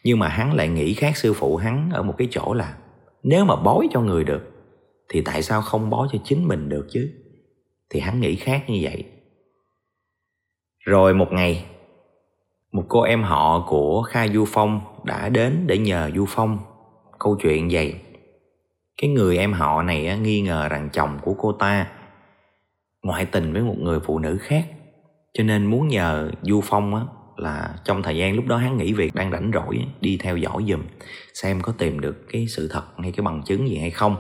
[0.04, 2.74] Nhưng mà hắn lại nghĩ khác sư phụ hắn ở một cái chỗ là
[3.24, 4.42] nếu mà bói cho người được
[5.10, 7.10] thì tại sao không bói cho chính mình được chứ?
[7.92, 9.06] Thì hắn nghĩ khác như vậy.
[10.80, 11.66] Rồi một ngày,
[12.72, 16.58] một cô em họ của Kha Du Phong đã đến để nhờ Du Phong.
[17.20, 17.96] Câu chuyện vậy.
[19.02, 21.88] Cái người em họ này nghi ngờ rằng chồng của cô ta
[23.04, 24.66] ngoại tình với một người phụ nữ khác.
[25.34, 27.02] Cho nên muốn nhờ du phong á
[27.38, 30.66] là trong thời gian lúc đó hắn nghỉ việc đang rảnh rỗi đi theo dõi
[30.68, 30.82] giùm
[31.34, 34.16] xem có tìm được cái sự thật hay cái bằng chứng gì hay không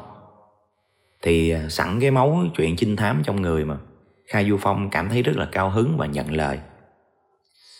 [1.22, 3.78] thì à, sẵn cái máu chuyện trinh thám trong người mà.
[4.28, 6.60] Khai du phong cảm thấy rất là cao hứng và nhận lời.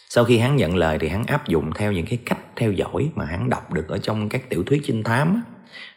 [0.10, 3.10] Sau khi hắn nhận lời thì hắn áp dụng theo những cái cách theo dõi
[3.16, 5.44] mà hắn đọc được ở trong các tiểu thuyết trinh thám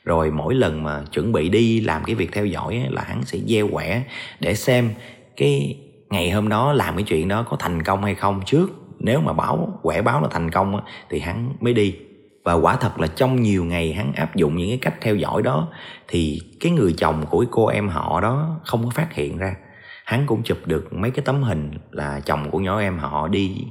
[0.04, 3.38] rồi mỗi lần mà chuẩn bị đi làm cái việc theo dõi là hắn sẽ
[3.38, 4.02] gieo quẻ
[4.40, 4.90] để xem
[5.36, 5.78] cái
[6.10, 8.70] ngày hôm đó làm cái chuyện đó có thành công hay không trước.
[8.98, 10.80] Nếu mà báo quẻ báo là thành công
[11.10, 11.96] thì hắn mới đi
[12.44, 15.42] và quả thật là trong nhiều ngày hắn áp dụng những cái cách theo dõi
[15.42, 15.68] đó,
[16.08, 19.56] thì cái người chồng của cô em họ đó không có phát hiện ra.
[20.04, 23.64] Hắn cũng chụp được mấy cái tấm hình là chồng của nhỏ em họ đi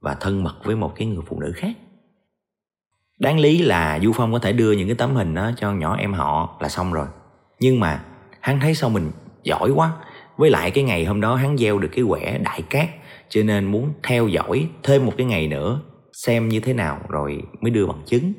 [0.00, 1.72] và thân mật với một cái người phụ nữ khác.
[3.18, 5.96] Đáng lý là du phong có thể đưa những cái tấm hình đó cho nhỏ
[5.96, 7.06] em họ là xong rồi.
[7.60, 8.04] Nhưng mà
[8.40, 9.10] hắn thấy sao mình
[9.42, 9.92] giỏi quá.
[10.36, 12.88] Với lại cái ngày hôm đó hắn gieo được cái quẻ đại cát,
[13.28, 15.80] cho nên muốn theo dõi thêm một cái ngày nữa
[16.16, 18.32] xem như thế nào rồi mới đưa bằng chứng.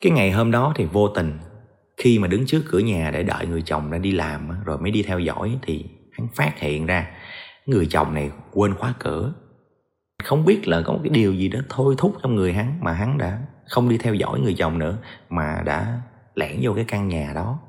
[0.00, 1.38] Cái ngày hôm đó thì vô tình,
[1.96, 4.90] khi mà đứng trước cửa nhà để đợi người chồng ra đi làm rồi mới
[4.90, 7.10] đi theo dõi thì hắn phát hiện ra
[7.66, 9.34] người chồng này quên khóa cửa.
[10.24, 12.92] Không biết là có một cái điều gì đó thôi thúc trong người hắn mà
[12.92, 16.00] hắn đã không đi theo dõi người chồng nữa, mà đã
[16.34, 17.60] lẻn vô cái căn nhà đó.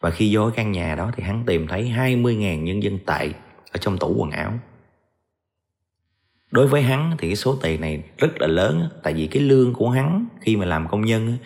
[0.00, 3.28] Và khi vô cái căn nhà đó thì hắn tìm thấy 20.000 nhân dân tệ
[3.72, 4.52] ở trong tủ quần áo
[6.50, 9.74] đối với hắn thì cái số tiền này rất là lớn tại vì cái lương
[9.74, 11.38] của hắn khi mà làm công nhân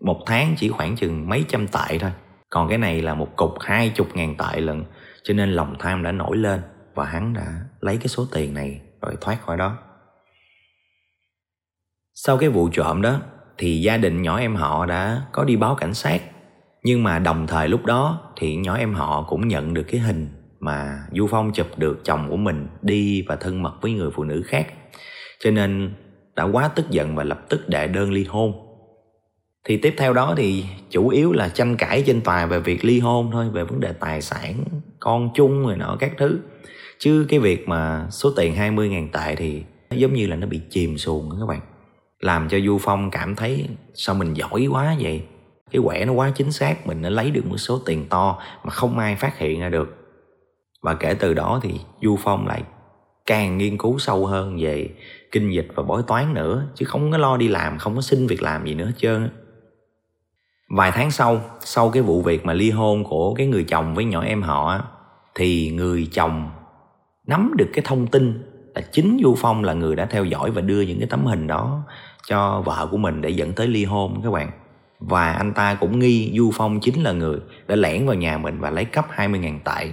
[0.00, 2.10] một tháng chỉ khoảng chừng mấy trăm tệ thôi.
[2.50, 4.84] Còn cái này là một cục hai chục ngàn tệ lần
[5.22, 6.60] cho nên lòng tham đã nổi lên
[6.94, 9.76] và hắn đã lấy cái số tiền này rồi thoát khỏi đó.
[12.14, 13.20] Sau cái vụ trộm đó,
[13.58, 16.22] thì gia đình nhỏ em họ đã có đi báo cảnh sát.
[16.82, 20.28] Nhưng mà đồng thời lúc đó thì nhỏ em họ cũng nhận được cái hình
[20.64, 24.24] mà Du Phong chụp được chồng của mình đi và thân mật với người phụ
[24.24, 24.66] nữ khác.
[25.38, 25.94] Cho nên
[26.36, 28.52] đã quá tức giận và lập tức đệ đơn ly hôn.
[29.64, 33.00] Thì tiếp theo đó thì chủ yếu là tranh cãi trên tòa về việc ly
[33.00, 34.64] hôn thôi, về vấn đề tài sản,
[35.00, 36.38] con chung rồi nọ các thứ.
[36.98, 40.98] Chứ cái việc mà số tiền 20.000 tệ thì giống như là nó bị chìm
[40.98, 41.60] xuồng các bạn.
[42.20, 45.22] Làm cho Du Phong cảm thấy sao mình giỏi quá vậy?
[45.70, 48.70] Cái quẻ nó quá chính xác, mình đã lấy được một số tiền to mà
[48.70, 50.03] không ai phát hiện ra được
[50.84, 52.62] và kể từ đó thì du phong lại
[53.26, 54.88] càng nghiên cứu sâu hơn về
[55.32, 58.26] kinh dịch và bói toán nữa, chứ không có lo đi làm, không có xin
[58.26, 59.30] việc làm gì nữa hết trơn
[60.68, 64.04] vài tháng sau sau cái vụ việc mà ly hôn của cái người chồng với
[64.04, 64.80] nhỏ em họ
[65.34, 66.50] thì người chồng
[67.26, 68.42] nắm được cái thông tin
[68.74, 71.46] là chính du phong là người đã theo dõi và đưa những cái tấm hình
[71.46, 71.82] đó
[72.26, 74.50] cho vợ của mình để dẫn tới ly hôn các bạn.
[74.98, 78.60] Và anh ta cũng nghi du phong chính là người đã lẻn vào nhà mình
[78.60, 79.92] và lấy cắp 20.000 tệ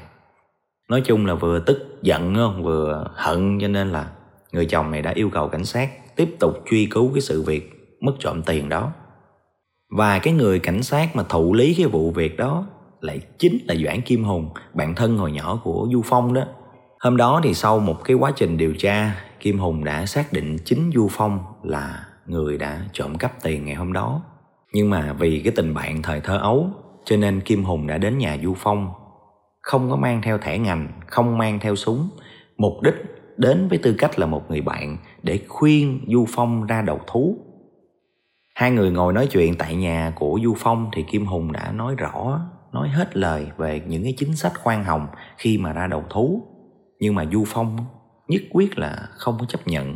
[0.92, 4.12] nói chung là vừa tức giận không vừa hận cho nên là
[4.52, 7.98] người chồng này đã yêu cầu cảnh sát tiếp tục truy cứu cái sự việc
[8.02, 8.92] mất trộm tiền đó
[9.98, 12.68] và cái người cảnh sát mà thụ lý cái vụ việc đó
[13.02, 16.44] lại chính là Doãn Kim Hùng, bạn thân hồi nhỏ của Du Phong đó.
[17.00, 20.58] Hôm đó thì sau một cái quá trình điều tra, Kim Hùng đã xác định
[20.66, 24.22] chính Du Phong là người đã trộm cắp tiền ngày hôm đó.
[24.74, 26.70] Nhưng mà vì cái tình bạn thời thơ ấu,
[27.06, 28.94] cho nên Kim Hùng đã đến nhà Du Phong
[29.62, 32.10] không có mang theo thẻ ngành, không mang theo súng.
[32.58, 32.96] Mục đích
[33.38, 37.38] đến với tư cách là một người bạn để khuyên du phong ra đầu thú.
[38.56, 41.96] Hai người ngồi nói chuyện tại nhà của du phong thì kim hùng đã nói
[41.96, 42.42] rõ,
[42.74, 46.42] nói hết lời về những cái chính sách khoan hồng khi mà ra đầu thú.
[47.00, 47.78] Nhưng mà du phong
[48.28, 49.96] nhất quyết là không có chấp nhận.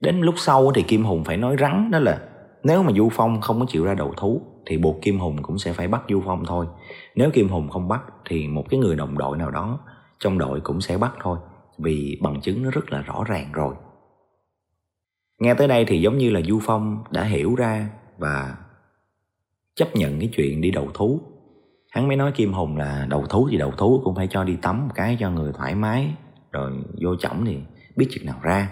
[0.00, 2.20] Đến lúc sau thì kim hùng phải nói rắn đó là,
[2.62, 5.58] nếu mà du phong không có chịu ra đầu thú thì buộc kim hùng cũng
[5.58, 6.66] sẽ phải bắt du phong thôi.
[7.14, 9.78] Nếu kim hùng không bắt thì một cái người đồng đội nào đó
[10.18, 11.38] trong đội cũng sẽ bắt thôi,
[11.78, 13.74] vì bằng chứng nó rất là rõ ràng rồi.
[15.40, 18.56] Nghe tới đây thì giống như là du phong đã hiểu ra và
[19.74, 21.20] chấp nhận cái chuyện đi đầu thú.
[21.90, 24.56] Hắn mới nói kim hùng là đầu thú thì đầu thú, cũng phải cho đi
[24.62, 26.14] tắm một cái cho người thoải mái,
[26.52, 26.72] rồi
[27.02, 27.58] vô chổng thì
[27.96, 28.70] biết chừng nào ra.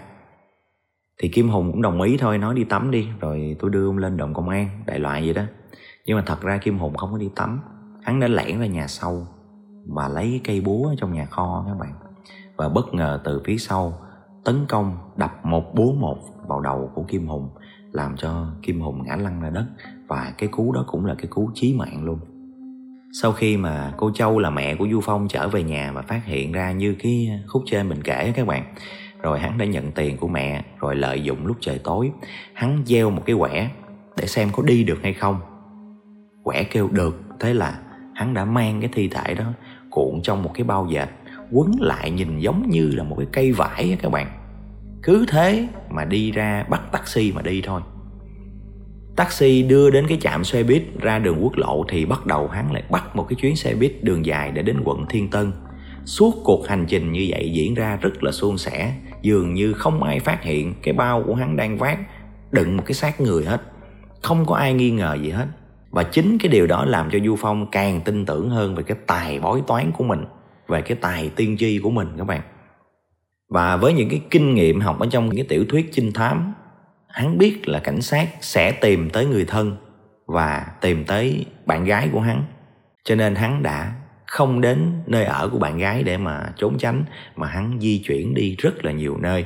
[1.17, 3.97] Thì kim hùng cũng đồng ý thôi, nói đi tắm đi, rồi tôi đưa ông
[3.97, 5.43] lên đồn công an, đại loại vậy đó
[6.05, 7.61] nhưng mà thật ra kim hùng không có đi tắm.
[8.01, 9.27] Hắn đã lẻn ra nhà sau
[9.87, 11.93] và lấy cái cây búa ở trong nhà kho các bạn.
[12.55, 13.99] Và bất ngờ từ phía sau,
[14.43, 17.49] tấn công đập một búa một vào đầu của kim hùng,
[17.91, 19.65] làm cho kim hùng ngã lăn ra đất.
[20.07, 22.19] Và cái cú đó cũng là cái cú chí mạng luôn.
[23.21, 26.25] Sau khi mà cô châu là mẹ của du phong trở về nhà và phát
[26.25, 28.75] hiện ra như cái khúc trên mình kể các bạn,
[29.21, 32.11] rồi hắn đã nhận tiền của mẹ, rồi lợi dụng lúc trời tối,
[32.53, 33.69] hắn gieo một cái quẻ
[34.17, 35.39] để xem có đi được hay không
[36.43, 37.21] quẻ kêu được.
[37.39, 37.79] Thế là
[38.13, 39.45] hắn đã mang cái thi thể đó
[39.89, 41.09] cuộn trong một cái bao dệt,
[41.51, 44.27] quấn lại nhìn giống như là một cái cây vải các bạn.
[45.03, 47.81] Cứ thế mà đi ra bắt taxi mà đi thôi.
[49.15, 52.71] Taxi đưa đến cái trạm xe buýt ra đường quốc lộ thì bắt đầu hắn
[52.71, 55.51] lại bắt một cái chuyến xe buýt đường dài để đến quận thiên tân.
[56.05, 60.03] Suốt cuộc hành trình như vậy diễn ra rất là suôn sẻ, dường như không
[60.03, 61.99] ai phát hiện cái bao của hắn đang vác
[62.51, 63.61] đựng một cái xác người hết.
[64.21, 65.47] Không có ai nghi ngờ gì hết
[65.93, 68.97] và chính cái điều đó làm cho du phong càng tin tưởng hơn về cái
[69.07, 70.25] tài bói toán của mình,
[70.67, 72.41] về cái tài tiên tri của mình các bạn.
[73.49, 76.53] Và với những cái kinh nghiệm học ở trong những cái tiểu thuyết trinh thám,
[77.07, 79.77] hắn biết là cảnh sát sẽ tìm tới người thân
[80.25, 82.43] và tìm tới bạn gái của hắn.
[83.03, 83.93] Cho nên hắn đã
[84.25, 87.03] không đến nơi ở của bạn gái để mà trốn tránh,
[87.35, 89.45] mà hắn di chuyển đi rất là nhiều nơi.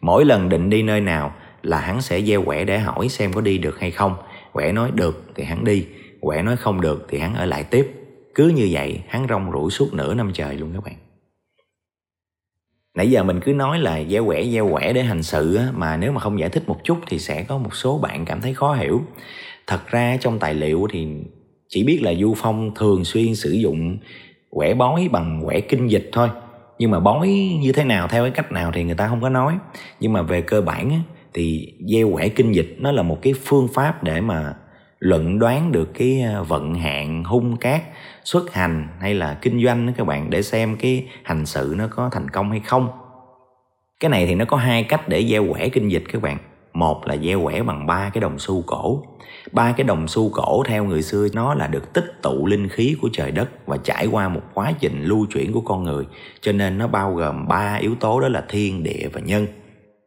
[0.00, 3.40] Mỗi lần định đi nơi nào là hắn sẽ gieo quẻ để hỏi xem có
[3.40, 4.16] đi được hay không
[4.56, 5.86] quẻ nói được thì hắn đi
[6.20, 7.92] quẻ nói không được thì hắn ở lại tiếp.
[8.34, 10.94] Cứ như vậy hắn rong rủi suốt nửa năm trời luôn các bạn.
[12.94, 15.96] Nãy giờ mình cứ nói là gieo quẻ gieo quẻ để hành sự á, mà
[15.96, 18.54] nếu mà không giải thích một chút thì sẽ có một số bạn cảm thấy
[18.54, 19.02] khó hiểu.
[19.66, 21.08] Thật ra trong tài liệu thì
[21.68, 23.98] chỉ biết là du phong thường xuyên sử dụng
[24.50, 26.28] quẻ bói bằng quẻ kinh dịch thôi.
[26.78, 27.28] Nhưng mà bói
[27.62, 29.58] như thế nào theo cái cách nào thì người ta không có nói.
[30.00, 31.00] Nhưng mà về cơ bản á,
[31.36, 34.54] thì gieo quẻ kinh dịch nó là một cái phương pháp để mà
[34.98, 37.82] luận đoán được cái à, vận hạn, hung cát
[38.24, 41.88] xuất hành hay là kinh doanh đó các bạn, để xem cái hành sự nó
[41.90, 42.88] có thành công hay không.
[44.00, 46.38] Cái này thì nó có hai cách để gieo quẻ kinh dịch các bạn.
[46.72, 49.02] Một là gieo quẻ bằng ba cái đồng xu cổ.
[49.52, 52.96] Ba cái đồng xu cổ theo người xưa nó là được tích tụ linh khí
[53.02, 56.04] của trời đất và trải qua một quá trình lưu chuyển của con người,
[56.40, 59.46] cho nên nó bao gồm ba yếu tố đó là thiên, địa và nhân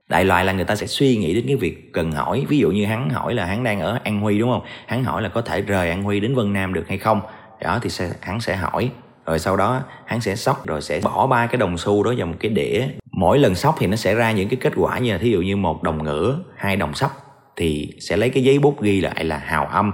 [0.09, 2.45] đại loại là người ta sẽ suy nghĩ đến cái việc cần hỏi.
[2.47, 4.61] Ví dụ như hắn hỏi là hắn đang ở an huy đúng không?
[4.87, 7.21] Hắn hỏi là có thể rời an huy đến vân nam được hay không?
[7.61, 8.89] Đó thì sẽ, hắn sẽ hỏi.
[9.25, 12.27] Rồi sau đó hắn sẽ sóc rồi sẽ bỏ ba cái đồng xu đó vào
[12.27, 12.87] một cái đĩa.
[13.11, 15.41] Mỗi lần sóc thì nó sẽ ra những cái kết quả như là thí dụ
[15.41, 17.11] như một đồng ngửa hai đồng sắp
[17.55, 19.91] thì sẽ lấy cái giấy bút ghi lại là hào âm.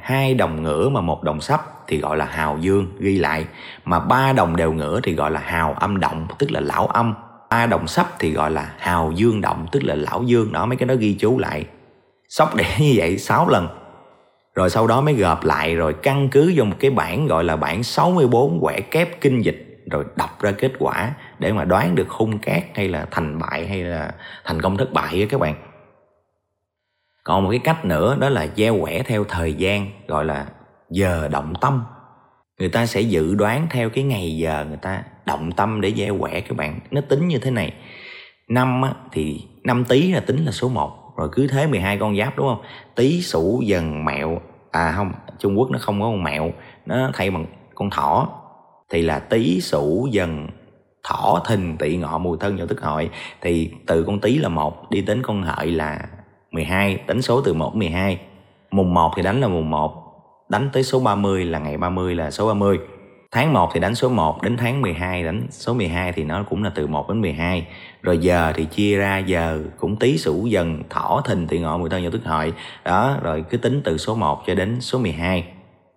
[0.00, 3.46] Hai đồng ngửa mà một đồng sắp thì gọi là hào dương ghi lại.
[3.84, 7.14] Mà ba đồng đều ngửa thì gọi là hào âm động tức là lão âm
[7.50, 10.76] ba đồng sắp thì gọi là hào dương động, tức là lão dương đó, mấy
[10.76, 11.66] cái đó ghi chú lại.
[12.28, 13.68] Sóc để như vậy 6 lần.
[14.54, 17.56] Rồi sau đó mới gộp lại, rồi căn cứ vô một cái bản gọi là
[17.56, 22.08] bản 64 quẻ kép kinh dịch, rồi đọc ra kết quả để mà đoán được
[22.08, 24.12] hung cát hay là thành bại hay là
[24.44, 25.54] thành công thất bại á các bạn.
[27.24, 30.46] Còn một cái cách nữa đó là gieo quẻ theo thời gian, gọi là
[30.90, 31.84] giờ động tâm
[32.58, 36.18] người ta sẽ dự đoán theo cái ngày giờ người ta động tâm để gieo
[36.18, 36.80] quẻ các bạn.
[36.90, 37.72] Nó tính như thế này.
[38.48, 42.16] Năm á, thì năm tý là tính là số 1 rồi cứ thế 12 con
[42.16, 42.62] giáp đúng không?
[42.94, 44.40] Tý sửu dần mẹo.
[44.70, 46.52] À không trung quốc nó không có con mẹo.
[46.86, 48.28] Nó thay bằng con thỏ.
[48.90, 50.48] Thì là tý sửu dần
[51.08, 53.10] thỏ thìn tỵ ngọ mùi thân vào tức hội.
[53.40, 56.00] Thì từ con tý là một đi đến con hợi là
[56.50, 58.20] 12 đánh số từ 1 đến 12
[58.70, 60.05] mùng 1 thì đánh là mùng 1
[60.48, 62.78] đánh tới số 30 là ngày 30 là số 30
[63.30, 66.64] tháng 1 thì đánh số 1 đến tháng 12 đánh số 12 thì nó cũng
[66.64, 67.66] là từ 1 đến 12
[68.02, 71.90] rồi giờ thì chia ra giờ cũng tí sửu dần thỏ thìn thì ngọ mùi
[71.90, 72.52] thân vào tức hợi
[72.84, 75.44] đó rồi cứ tính từ số 1 cho đến số 12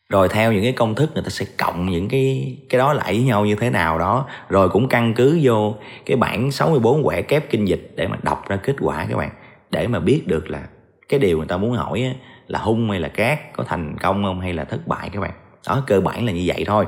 [0.09, 3.13] rồi theo những cái công thức người ta sẽ cộng những cái cái đó lại
[3.13, 4.25] với nhau như thế nào đó.
[4.49, 8.49] Rồi cũng căn cứ vô cái bảng 64 quẻ kép kinh dịch để mà đọc
[8.49, 9.29] ra kết quả các bạn.
[9.71, 10.67] Để mà biết được là
[11.09, 12.13] cái điều người ta muốn hỏi á,
[12.49, 15.31] là hung hay là cát, có thành công không hay là thất bại các bạn?
[15.67, 16.85] Đó, cơ bản là như vậy thôi.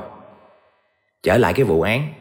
[1.22, 2.12] Trở lại cái vụ án,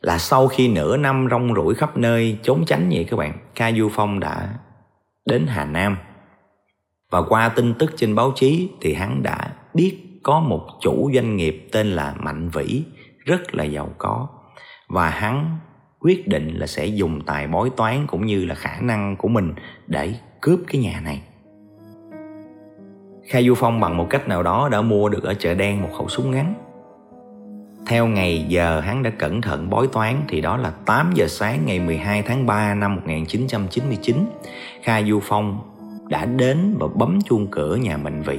[0.00, 3.72] là sau khi nửa năm rong ruổi khắp nơi, trốn tránh vậy các bạn, ca
[3.72, 4.48] du phong đã
[5.26, 5.96] đến hà nam.
[7.10, 11.36] Và qua tin tức trên báo chí thì hắn đã biết có một chủ doanh
[11.36, 12.82] nghiệp tên là mạnh vĩ
[13.24, 14.28] rất là giàu có.
[14.88, 15.58] Và hắn
[15.98, 19.52] quyết định là sẽ dùng tài bói toán cũng như là khả năng của mình
[19.86, 21.22] để cướp cái nhà này.
[23.28, 25.88] Kha Du Phong bằng một cách nào đó đã mua được ở chợ đen một
[25.98, 26.54] khẩu súng ngắn.
[27.86, 31.62] Theo ngày giờ hắn đã cẩn thận bói toán thì đó là 8 giờ sáng
[31.66, 34.16] ngày 12 tháng 3 năm 1999.
[34.82, 35.58] Kha Du Phong
[36.08, 38.38] đã đến và bấm chuông cửa nhà Mạnh Vĩ.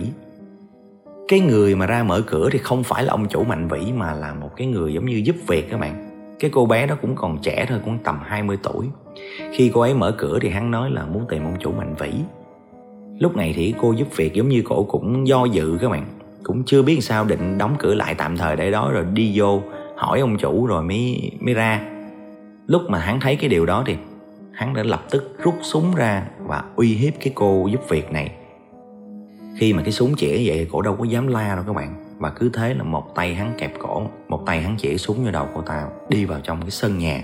[1.28, 4.13] Cái người mà ra mở cửa thì không phải là ông chủ Mạnh Vĩ mà
[4.13, 6.06] là một cái người giống như giúp việc các bạn.
[6.39, 8.88] Cái cô bé đó cũng còn trẻ thôi, cũng tầm 20 tuổi.
[9.54, 12.12] Khi cô ấy mở cửa thì hắn nói là muốn tìm ông chủ Mạnh Vĩ
[13.20, 16.06] lúc này thì cô giúp việc giống như cổ cũng do dự các bạn.
[16.44, 19.62] Cũng chưa biết sao định đóng cửa lại tạm thời để đó rồi đi vô,
[19.96, 21.82] hỏi ông chủ rồi mới mới ra.
[22.68, 23.96] Lúc mà hắn thấy cái điều đó thì
[24.52, 28.32] hắn đã lập tức rút súng ra và uy hiếp cái cô giúp việc này.
[29.58, 32.06] Khi mà cái súng chĩa vậy cổ đâu có dám la đâu các bạn.
[32.18, 35.32] Và cứ thế là một tay hắn kẹp cổ, một tay hắn chĩa súng vào
[35.32, 37.24] đầu cô ta, đi vào trong cái sân nhà.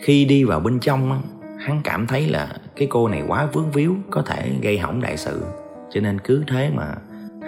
[0.00, 1.22] Khi đi vào bên trong
[1.68, 5.16] hắn cảm thấy là cái cô này quá vướng víu, có thể gây hỏng đại
[5.16, 5.42] sự.
[5.90, 6.94] Cho nên cứ thế mà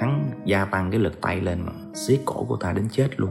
[0.00, 3.30] hắn gia tăng cái lực tay lên mà siết cổ cô ta đến chết luôn.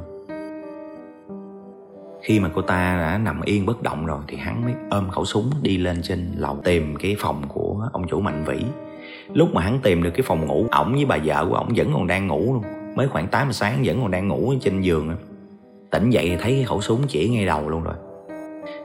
[2.22, 5.26] Khi mà cô ta đã nằm yên bất động rồi thì hắn mới ôm khẩu
[5.26, 8.66] súng đi lên trên lầu tìm cái phòng của ông chủ mạnh vĩ.
[9.34, 11.92] Lúc mà hắn tìm được cái phòng ngủ, ổng với bà vợ của ổng vẫn
[11.94, 12.64] còn đang ngủ luôn.
[12.96, 15.16] Mới khoảng 8 giờ sáng vẫn còn đang ngủ trên giường
[15.92, 17.96] tỉnh dậy thì thấy cái khẩu súng chỉ ngay đầu luôn rồi.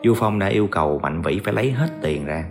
[0.04, 2.44] Du Phong đã yêu cầu Mạnh Vĩ phải lấy hết tiền ra.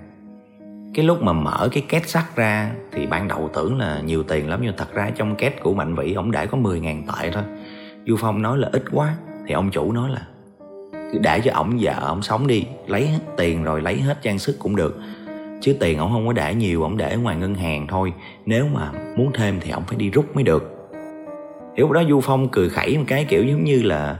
[0.93, 4.49] Cái lúc mà mở cái két sắt ra Thì ban đầu tưởng là nhiều tiền
[4.49, 7.43] lắm, Nhưng thật ra trong két của Mạnh Vĩ, Ông để có 10.000 tệ thôi.
[8.07, 9.15] Du Phong nói là ít quá,
[9.47, 10.27] Thì ông chủ nói là
[11.21, 14.55] Để cho ổng vợ ổng sống đi, Lấy hết tiền rồi lấy hết trang sức
[14.59, 14.99] cũng được.
[15.61, 18.13] Chứ tiền ổng không có để nhiều, Ổng để ngoài ngân hàng thôi.
[18.45, 20.89] Nếu mà muốn thêm thì ổng phải đi rút mới được.
[21.75, 24.17] Lúc đó Du Phong cười khẩy một cái, kiểu giống như là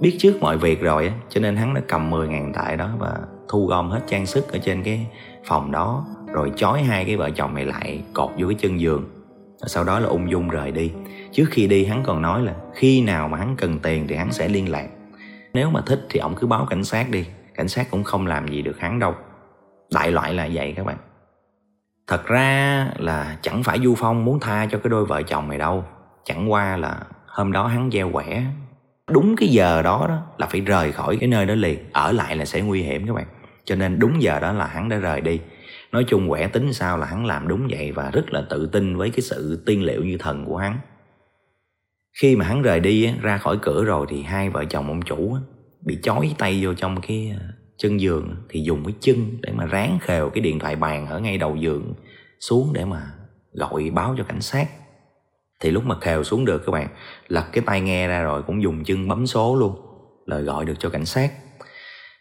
[0.00, 3.18] biết trước mọi việc rồi cho nên hắn đã cầm 10 ngàn tại đó và
[3.48, 5.06] thu gom hết trang sức ở trên cái
[5.44, 9.04] phòng đó, rồi chói hai cái vợ chồng này lại cột vô cái chân giường.
[9.66, 10.92] Sau đó là ung dung rời đi.
[11.32, 14.32] Trước khi đi, hắn còn nói là khi nào mà hắn cần tiền thì hắn
[14.32, 14.88] sẽ liên lạc.
[15.54, 17.26] Nếu mà thích thì ông cứ báo cảnh sát đi.
[17.54, 19.14] Cảnh sát cũng không làm gì được hắn đâu.
[19.92, 20.96] Đại loại là vậy các bạn.
[22.06, 25.58] Thật ra là chẳng phải du phong muốn tha cho cái đôi vợ chồng này
[25.58, 25.84] đâu.
[26.24, 28.44] Chẳng qua là hôm đó hắn gieo quẻ
[29.10, 31.78] đúng cái giờ đó đó là phải rời khỏi cái nơi đó liền.
[31.92, 33.26] Ở lại là sẽ nguy hiểm các bạn.
[33.64, 35.40] Cho nên đúng giờ đó là hắn đã rời đi.
[35.92, 38.96] Nói chung quẻ tính sao là hắn làm đúng vậy và rất là tự tin
[38.96, 40.78] với cái sự tiên liệu như thần của hắn.
[42.20, 45.36] Khi mà hắn rời đi ra khỏi cửa rồi thì hai vợ chồng ông chủ
[45.86, 47.46] bị chói tay vô trong cái ờ,
[47.78, 51.20] chân giường thì dùng cái chân để mà ráng khều cái điện thoại bàn ở
[51.20, 51.94] ngay đầu giường
[52.40, 53.12] xuống để mà
[53.52, 54.68] gọi báo cho cảnh sát
[55.60, 56.88] thì lúc mà khều xuống được các bạn,
[57.28, 59.76] lật cái tay nghe ra rồi cũng dùng chân bấm số luôn,
[60.26, 61.30] lời gọi được cho cảnh sát.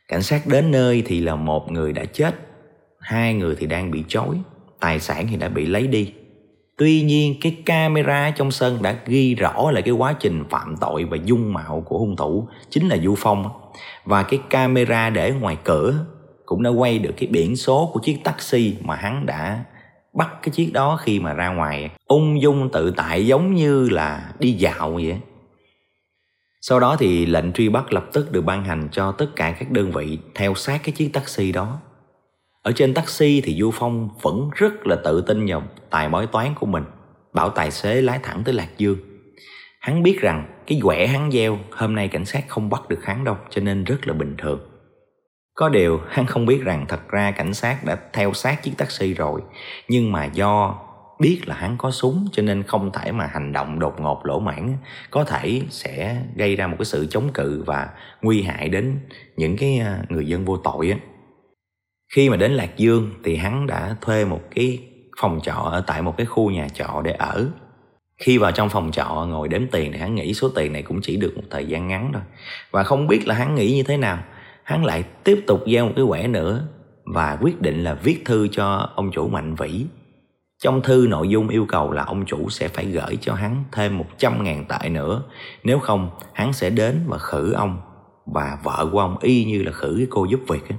[0.08, 2.36] Cảnh sát đến nơi thì là một người đã chết,
[3.00, 4.38] hai người thì đang bị chối
[4.80, 6.14] tài sản thì đã bị lấy đi.
[6.78, 11.04] Tuy nhiên, cái camera trong sân đã ghi rõ là cái quá trình phạm tội
[11.04, 13.50] và dung mạo của hung thủ chính là du phong.
[14.06, 15.94] Và cái camera để ngoài cửa
[16.46, 19.64] cũng đã quay được cái biển số của chiếc taxi mà hắn đã
[20.14, 21.92] bắt cái chiếc đó khi mà ra ngoài.
[22.08, 25.18] Ung dung tự tại giống như là đi dạo vậy.
[26.62, 29.72] Sau đó thì lệnh truy bắt lập tức được ban hành cho tất cả các
[29.72, 31.80] đơn vị theo sát cái chiếc taxi đó.
[32.62, 36.54] Ở trên taxi thì Du Phong vẫn rất là tự tin vào tài bói toán
[36.56, 36.84] của mình,
[37.34, 38.98] bảo tài xế lái thẳng tới Lạc Dương.
[39.80, 43.24] Hắn biết rằng cái quẻ hắn gieo, hôm nay cảnh sát không bắt được hắn
[43.24, 44.60] đâu, cho nên rất là bình thường
[45.56, 49.14] có điều hắn không biết rằng thật ra cảnh sát đã theo sát chiếc taxi
[49.14, 49.42] rồi,
[49.90, 50.80] nhưng mà do
[51.20, 54.40] biết là hắn có súng cho nên không thể mà hành động đột ngột, lỗ
[54.40, 54.78] mãn
[55.12, 57.90] có thể sẽ gây ra một cái sự chống cự và
[58.22, 59.00] nguy hại đến
[59.38, 60.98] những cái à, người dân vô tội á.
[62.14, 64.80] Khi mà đến lạc dương thì hắn đã thuê một cái
[65.22, 67.48] phòng trọ ở tại một cái khu nhà trọ để ở.
[68.18, 71.00] Khi vào trong phòng trọ, ngồi đếm tiền thì hắn nghĩ số tiền này cũng
[71.02, 72.22] chỉ được một thời gian ngắn thôi.
[72.72, 74.24] Và không biết là hắn nghĩ như thế nào
[74.64, 76.68] hắn lại tiếp tục giao một cái quẻ nữa
[77.06, 79.86] và quyết định là viết thư cho ông chủ mạnh vĩ.
[80.64, 83.98] Trong thư nội dung yêu cầu là ông chủ sẽ phải gửi cho hắn thêm
[83.98, 85.24] 100 ngàn tệ nữa.
[85.64, 87.82] Nếu không, hắn sẽ đến và khử ông,
[88.26, 90.78] Và vợ của ông y như là khử cái cô giúp việc ấy.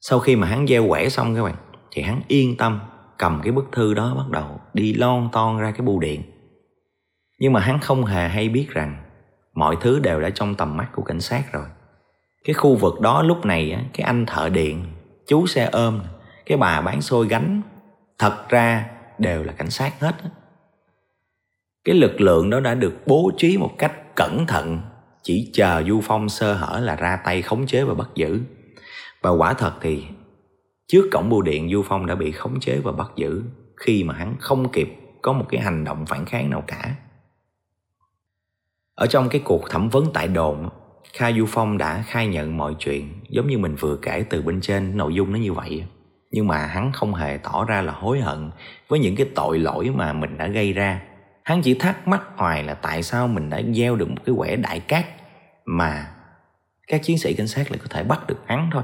[0.00, 1.54] Sau khi mà hắn gieo quẻ xong các bạn,
[1.90, 2.80] Thì hắn yên tâm
[3.18, 6.22] cầm cái bức thư đó bắt đầu đi lon ton ra cái bưu điện.
[7.38, 8.96] Nhưng mà hắn không hề hay biết rằng
[9.54, 11.66] Mọi thứ đều đã trong tầm mắt của cảnh sát rồi.
[12.46, 14.84] Cái khu vực đó lúc này Cái anh thợ điện
[15.26, 16.00] Chú xe ôm
[16.46, 17.62] Cái bà bán xôi gánh
[18.18, 20.14] Thật ra đều là cảnh sát hết
[21.84, 24.80] Cái lực lượng đó đã được bố trí một cách cẩn thận
[25.22, 28.40] Chỉ chờ Du Phong sơ hở là ra tay khống chế và bắt giữ
[29.26, 30.04] và quả thật thì
[30.86, 33.42] trước cổng bưu điện Du Phong đã bị khống chế và bắt giữ
[33.76, 36.94] khi mà hắn không kịp có một cái hành động phản kháng nào cả.
[38.94, 40.68] Ở trong cái cuộc thẩm vấn tại đồn,
[41.12, 44.60] Kha Du Phong đã khai nhận mọi chuyện giống như mình vừa kể từ bên
[44.60, 45.84] trên nội dung nó như vậy.
[46.30, 48.50] Nhưng mà hắn không hề tỏ ra là hối hận
[48.88, 51.02] với những cái tội lỗi mà mình đã gây ra.
[51.42, 54.56] Hắn chỉ thắc mắc hoài là tại sao mình đã gieo được một cái quẻ
[54.56, 55.04] đại cát
[55.64, 56.12] mà
[56.86, 58.82] các chiến sĩ cảnh sát lại có thể bắt được hắn thôi.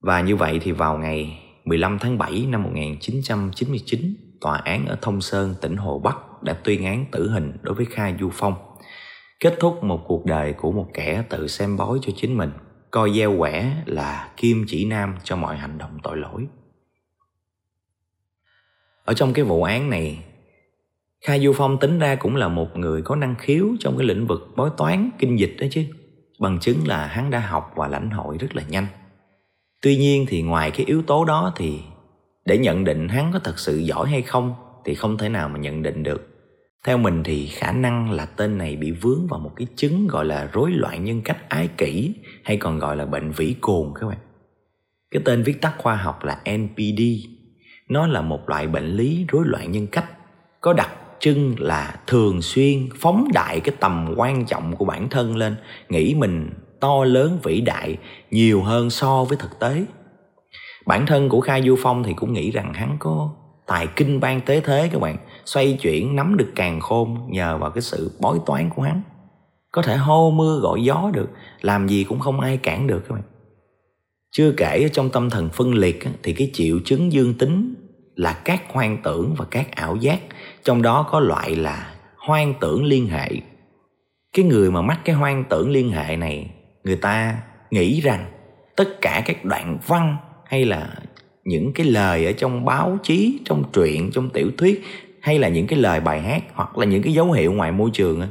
[0.00, 5.20] Và như vậy thì vào ngày 15 tháng 7 năm 1999, tòa án ở Thông
[5.20, 8.54] Sơn, tỉnh Hồ Bắc đã tuyên án tử hình đối với Kha Du Phong,
[9.40, 12.50] kết thúc một cuộc đời của một kẻ tự xem bói cho chính mình,
[12.90, 16.46] coi gieo quẻ là kim chỉ nam cho mọi hành động tội lỗi.
[19.04, 20.24] Ở trong cái vụ án này,
[21.20, 24.26] Kha Du Phong tính ra cũng là một người có năng khiếu trong cái lĩnh
[24.26, 25.84] vực bói toán, kinh dịch đó chứ.
[26.38, 28.86] Bằng chứng là hắn đã học và lãnh hội rất là nhanh
[29.84, 31.80] tuy nhiên thì ngoài cái yếu tố đó thì
[32.44, 34.54] để nhận định hắn có thật sự giỏi hay không
[34.84, 36.33] thì không thể nào mà nhận định được
[36.84, 40.24] theo mình thì khả năng là tên này bị vướng vào một cái chứng gọi
[40.24, 42.14] là rối loạn nhân cách ái kỷ,
[42.44, 44.18] hay còn gọi là bệnh vĩ cồn các bạn.
[45.10, 47.00] Cái tên viết tắt khoa học là npd
[47.88, 50.10] nó là một loại bệnh lý rối loạn nhân cách,
[50.60, 55.36] có đặc trưng là thường xuyên phóng đại cái tầm quan trọng của bản thân
[55.36, 55.56] lên,
[55.88, 57.96] nghĩ mình to lớn vĩ đại
[58.30, 59.84] nhiều hơn so với thực tế.
[60.86, 63.34] Bản thân của khai du phong thì cũng nghĩ rằng hắn có
[63.66, 67.70] tài kinh ban tế thế các bạn xoay chuyển nắm được càng khôn nhờ vào
[67.70, 69.02] cái sự bói toán của hắn.
[69.72, 71.30] Có thể hô mưa gọi gió được,
[71.60, 73.22] làm gì cũng không ai cản được các bạn.
[74.30, 77.74] Chưa kể trong tâm thần phân liệt thì cái triệu chứng dương tính
[78.14, 80.20] là các hoang tưởng và các ảo giác,
[80.64, 83.28] trong đó có loại là hoang tưởng liên hệ.
[84.32, 86.50] Cái người mà mắc cái hoang tưởng liên hệ này,
[86.84, 87.38] người ta
[87.70, 88.30] nghĩ rằng
[88.76, 90.96] tất cả các đoạn văn hay là
[91.44, 94.84] những cái lời ở trong báo chí, trong truyện, trong tiểu thuyết
[95.24, 97.90] hay là những cái lời bài hát hoặc là những cái dấu hiệu ngoài môi
[97.92, 98.22] trường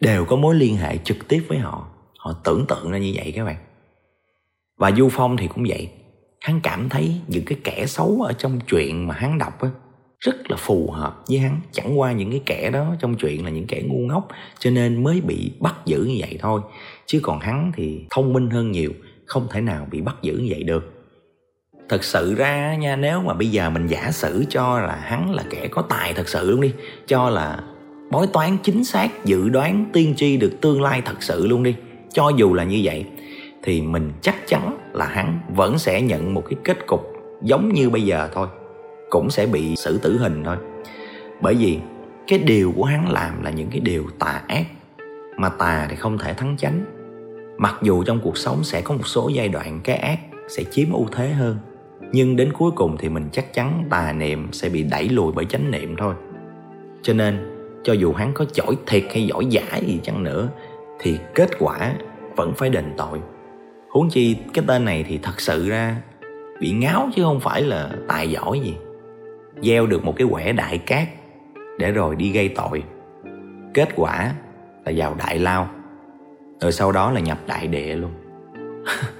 [0.00, 1.88] đều có mối liên hệ trực tiếp với họ.
[2.18, 3.56] Họ tưởng tượng ra như vậy các bạn.
[4.78, 5.88] Và du phong thì cũng vậy.
[6.40, 9.68] Hắn cảm thấy những cái kẻ xấu ở trong chuyện mà hắn đọc á,
[10.18, 11.60] rất là phù hợp với hắn.
[11.72, 14.28] Chẳng qua những cái kẻ đó trong chuyện là những kẻ ngu ngốc,
[14.58, 16.60] cho nên mới bị bắt giữ như vậy thôi.
[17.06, 18.92] Chứ còn hắn thì thông minh hơn nhiều,
[19.26, 20.99] không thể nào bị bắt giữ như vậy được
[21.90, 25.42] thật sự ra nha, nếu mà bây giờ mình giả sử cho là hắn là
[25.50, 26.72] kẻ có tài thật sự luôn đi,
[27.06, 27.60] cho là
[28.10, 31.74] bói toán chính xác, dự đoán, tiên tri được tương lai thật sự luôn đi,
[32.12, 33.04] cho dù là như vậy,
[33.62, 37.12] thì mình chắc chắn là hắn vẫn sẽ nhận một cái kết cục
[37.42, 38.48] giống như bây giờ thôi,
[39.10, 40.56] cũng sẽ bị xử tử hình thôi.
[41.40, 41.78] Bởi vì
[42.26, 44.64] cái điều của hắn làm là những cái điều tà ác,
[45.36, 46.84] mà tà thì không thể thắng chánh.
[47.58, 50.18] Mặc dù trong cuộc sống sẽ có một số giai đoạn cái ác
[50.48, 51.56] sẽ chiếm ưu thế hơn
[52.12, 55.44] nhưng đến cuối cùng thì mình chắc chắn tà niệm sẽ bị đẩy lùi bởi
[55.44, 56.14] chánh niệm thôi.
[57.02, 57.38] Cho nên,
[57.84, 60.48] cho dù hắn có giỏi thiệt hay giỏi giả gì chăng nữa,
[60.98, 61.94] thì kết quả
[62.36, 63.20] vẫn phải đền tội.
[63.90, 65.96] Huống chi cái tên này thì thật sự ra
[66.60, 68.76] bị ngáo chứ không phải là tài giỏi gì.
[69.62, 71.08] Gieo được một cái quẻ đại cát
[71.78, 72.82] để rồi đi gây tội.
[73.74, 74.34] Kết quả
[74.84, 75.68] là vào đại lao.
[76.60, 78.10] Rồi sau đó là nhập đại địa luôn.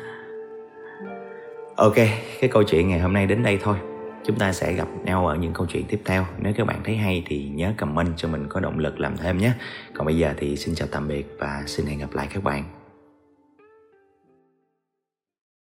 [1.80, 1.94] ok,
[2.40, 3.76] cái câu chuyện ngày hôm nay đến đây thôi.
[4.24, 6.26] Chúng ta sẽ gặp nhau ở những câu chuyện tiếp theo.
[6.38, 9.38] Nếu các bạn thấy hay thì nhớ comment cho mình có động lực làm thêm
[9.38, 9.52] nhé.
[9.94, 12.79] Còn bây giờ thì xin chào tạm biệt và xin hẹn gặp lại các bạn.